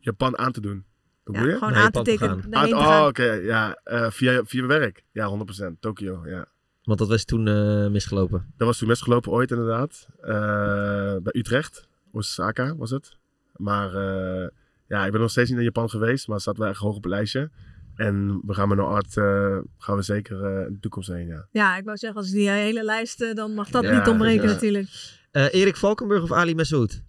[0.00, 0.84] Japan aan te doen.
[1.24, 2.44] Ja, gewoon Naar aan te tikken.
[2.50, 3.32] Ah, oh, oké.
[3.32, 5.04] Ja, eh, via, via werk.
[5.12, 5.80] Ja, 100%.
[5.80, 6.46] Tokio, ja.
[6.82, 8.52] Want dat was toen eh, misgelopen.
[8.56, 10.08] Dat was toen misgelopen ooit inderdaad.
[10.20, 11.88] Eh, bij Utrecht.
[12.12, 13.16] Osaka was het.
[13.56, 14.48] Maar eh,
[14.88, 16.26] ja, ik ben nog steeds niet naar Japan geweest.
[16.26, 17.50] Maar het staat wel echt hoog op het lijstje.
[17.96, 21.26] En we gaan met een art eh, gaan we zeker eh, in de toekomst heen,
[21.26, 21.46] ja.
[21.50, 24.52] Ja, ik wou zeggen, als die hele lijst, dan mag dat Ja, niet ontbreken ja.
[24.52, 24.88] natuurlijk.
[25.30, 27.02] Eh, Erik Valkenburg of Ali Messoud?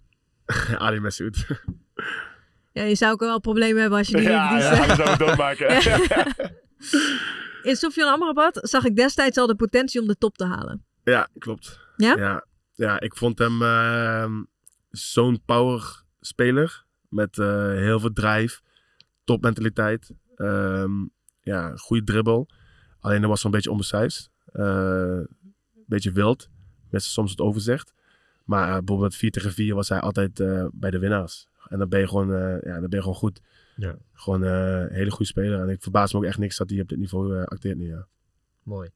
[0.78, 1.46] Ali Messoud.
[2.76, 5.08] Ja, je zou ook wel problemen hebben als je die, ja, die ja, we zouden
[5.08, 5.68] het doormaken.
[7.68, 10.84] In Sofyan Amrabat zag ik destijds al de potentie om de top te halen.
[11.04, 11.80] Ja, klopt.
[11.96, 12.16] Ja?
[12.16, 14.42] Ja, ja ik vond hem ehm,
[14.90, 16.84] zo'n power speler.
[17.08, 18.60] Met eh, heel veel drive.
[19.24, 20.10] Topmentaliteit.
[20.34, 21.04] Ehm
[21.40, 22.48] ja, goede dribbel.
[23.00, 24.30] Alleen dat was zo'n beetje onbesuisd.
[24.44, 25.28] Eh, Een
[25.86, 26.48] beetje wild.
[26.90, 27.94] Met soms het overzicht.
[28.46, 31.48] Maar eh, bijvoorbeeld met 4 tegen 4 was hij altijd eh, bij de winnaars.
[31.68, 33.40] En dan ben je gewoon, eh, ja, dan ben je gewoon goed.
[33.76, 33.96] Ja.
[34.12, 35.60] Gewoon een hele goede speler.
[35.60, 37.88] En ik verbaas me ook echt niks dat hij op dit niveau acteert nu.
[37.88, 38.06] Ja.
[38.62, 38.90] Mooi.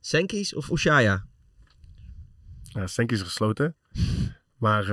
[0.00, 1.26] Senkis of Ushaya?
[2.62, 3.76] Ja, Senki is gesloten.
[4.56, 4.84] Maar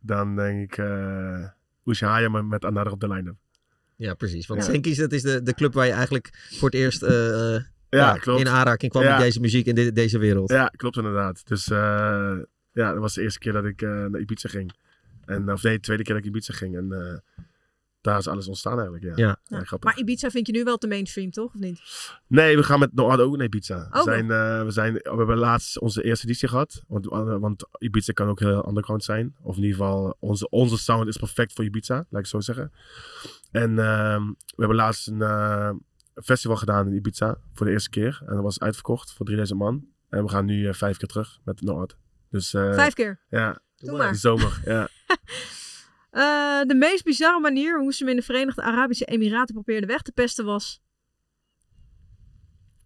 [0.00, 1.48] dan denk ik uh,
[1.84, 3.36] Ushaya met, met Another op de line-up.
[3.96, 4.46] Ja, precies.
[4.46, 4.70] Want Ja.
[4.70, 7.02] Senkis, dat is de, de club waar je eigenlijk voor het eerst
[7.96, 8.40] Ja, ja, klopt.
[8.40, 9.10] in aanraking kwam Ja.
[9.10, 10.50] met deze muziek in de- deze wereld.
[10.50, 11.46] Ja, klopt inderdaad.
[11.46, 12.36] Dus eh,
[12.72, 14.72] ja, dat was de eerste keer dat ik eh, naar Ibiza ging.
[15.24, 16.76] En, of nee, de tweede keer dat ik Ibiza ging.
[16.76, 17.44] En eh,
[18.00, 19.12] daar is alles ontstaan eigenlijk, ja.
[19.16, 19.36] Ja.
[19.44, 19.64] Ja.
[19.64, 19.90] grappig.
[19.90, 21.54] Maar Ibiza vind je nu wel te mainstream, toch?
[21.54, 21.80] Of niet?
[22.26, 23.88] Nee, we gaan met Noord ook naar Ibiza.
[23.90, 26.82] We, Oh, zijn, eh, we, zijn, we hebben laatst onze eerste editie gehad.
[26.88, 27.06] Want,
[27.40, 29.34] want Ibiza kan ook heel underground zijn.
[29.42, 32.40] Of in ieder geval, onze, onze sound is perfect voor Ibiza, laat ik het zo
[32.40, 32.72] zeggen.
[33.50, 35.22] En ehm, we hebben laatst een
[36.16, 38.22] eh, festival gedaan in Ibiza voor de eerste keer.
[38.26, 39.86] En dat was uitverkocht voor 3000 man.
[40.08, 41.96] En we gaan nu eh, vijf keer terug met Noord.
[42.30, 43.20] Dus eh, Vijf keer.
[43.30, 44.14] ja, Doe maar.
[44.14, 44.60] zomer.
[44.64, 44.88] ja.
[46.10, 50.02] Eh, de meest bizarre manier hoe ze hem in de Verenigde Arabische Emiraten probeerden weg
[50.02, 50.84] te pesten was...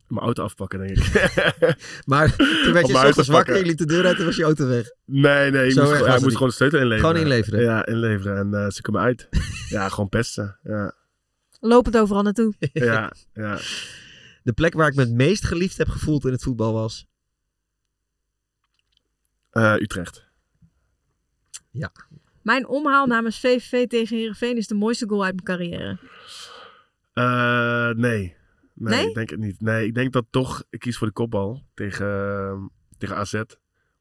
[0.09, 1.05] Mijn auto afpakken, denk ik.
[2.05, 4.43] Maar toen werd je ochtends te wakker je liet de deur uit en was je
[4.43, 4.91] auto weg.
[5.05, 5.67] nee, nee.
[5.67, 7.11] Ik Zo moest, hij het moest gewoon de sleutel inleveren.
[7.11, 7.63] Gewoon inleveren.
[7.63, 8.37] Ja, inleveren.
[8.37, 9.29] En eh, ze komen uit.
[9.69, 10.59] ja, gewoon pesten.
[10.63, 10.95] Ja,
[11.61, 12.55] Loop het overal naartoe.
[12.73, 13.59] ja, ja.
[14.43, 17.09] De plek waar ik me het meest geliefd heb gevoeld in het voetbal was...
[19.51, 20.29] Eh, Utrecht.
[22.43, 25.99] Mijn omhaal namens VVV tegen Heerenveen is de mooiste goal uit mijn carrière.
[27.13, 28.37] Eh, nee.
[28.75, 28.95] nee.
[28.95, 29.09] Nee?
[29.09, 29.61] ik denk het niet.
[29.61, 32.67] Nee, ik denk dat toch, ik kies voor de kopbal tegen, ehm,
[32.99, 33.43] tegen AZ.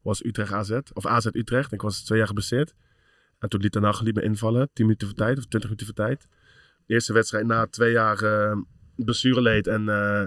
[0.02, 1.72] Was Utrecht AZ, of AZ Utrecht.
[1.72, 2.74] Ik was twee jaar geblesseerd.
[3.38, 6.06] En toen liet Ten liet me invallen, 10 minuten voor tijd, of 20 minuten voor
[6.06, 6.28] tijd.
[6.86, 8.56] Eerste wedstrijd na twee jaar uh,
[8.96, 9.66] blessureleed.
[9.66, 10.24] En eh,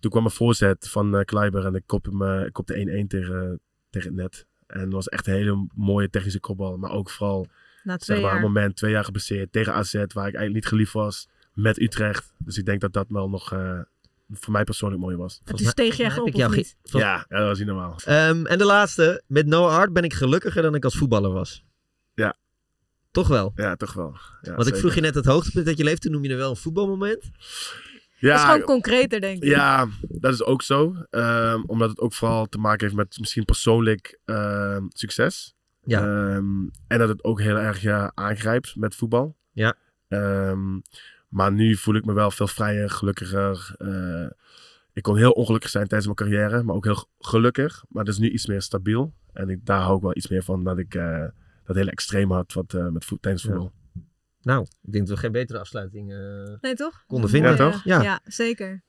[0.00, 3.06] toen kwam een voorzet van eh Kleiber en ik kopte, hem, eh, ik kopte 1-1
[3.06, 4.46] tegen, tegen het net.
[4.66, 6.76] En dat was echt een hele mooie technische kopbal.
[6.76, 7.46] Maar ook vooral
[7.82, 8.44] Na twee zeg maar, jaar.
[8.44, 12.34] een moment, twee jaar geblesseerd tegen AZ, waar ik eigenlijk niet geliefd was, met Utrecht.
[12.38, 13.80] Dus ik denk dat dat wel nog eh,
[14.30, 15.40] voor mij persoonlijk mooi was.
[15.44, 16.76] En toen steeg je echt op, jou niet?
[16.82, 17.96] Ja, ja, dat was niet normaal.
[18.04, 19.22] Ehm, en de laatste.
[19.26, 21.64] Met No Art ben ik gelukkiger dan ik als voetballer was.
[23.14, 23.52] Toch wel?
[23.54, 24.16] Ja, toch wel.
[24.40, 26.02] Ja, Want ik vroeg je net het hoogtepunt dat je leeft.
[26.02, 27.30] Toen noem je er wel een voetbalmoment.
[28.18, 29.48] Ja, dat is gewoon concreter, denk ik.
[29.48, 30.94] Ja, dat is ook zo.
[31.10, 35.54] Ehm, omdat het ook vooral te maken heeft met misschien persoonlijk ehm, succes.
[35.84, 35.98] Ja.
[36.00, 39.36] Ehm, en dat het ook heel erg ja, aangrijpt met voetbal.
[39.52, 39.74] Ja.
[40.08, 40.78] Ehm,
[41.28, 43.74] maar nu voel ik me wel veel vrijer, gelukkiger.
[43.78, 44.30] Eh,
[44.92, 47.84] ik kon heel ongelukkig zijn tijdens mijn carrière, maar ook heel gelukkig.
[47.88, 49.14] Maar dat is nu iets meer stabiel.
[49.32, 51.24] En ik, daar hou ik wel iets meer van dat ik eh,
[51.64, 53.48] dat hele extreem had wat, eh, met voet, tijdens Ja.
[53.50, 53.72] voetbal.
[54.40, 56.12] Nou, ik denk dat we geen betere afsluiting...
[56.12, 57.04] eh, Nee, toch?
[57.06, 57.84] Konden vinden, Mooi, toch?
[57.84, 58.02] Ja.
[58.02, 58.82] ja, zeker.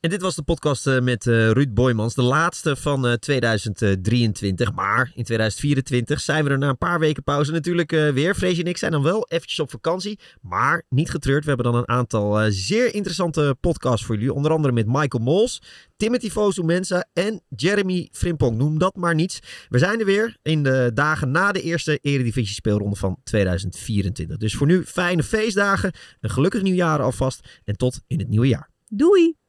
[0.00, 4.72] En dit was de podcast eh, met eh, Ruud Boymans, de laatste van eh, 2023.
[4.72, 8.34] Maar in 2024 zijn we er na een paar weken pauze natuurlijk eh, weer.
[8.34, 11.42] Freesje en ik zijn dan wel eventjes op vakantie, maar niet getreurd.
[11.42, 14.32] We hebben dan een aantal eh, zeer interessante podcasts voor jullie.
[14.32, 15.62] Onder andere met Michael Mols,
[15.96, 18.56] Timothy Fosu Mensa en Jeremy Frimpong.
[18.56, 19.38] Noem dat maar niets.
[19.68, 24.36] We zijn er weer in de dagen na de eerste Eredivisie speelronde van 2024.
[24.36, 28.70] Dus voor nu fijne feestdagen, een gelukkig nieuwjaar alvast en tot in het nieuwe jaar.
[28.86, 29.37] Doei!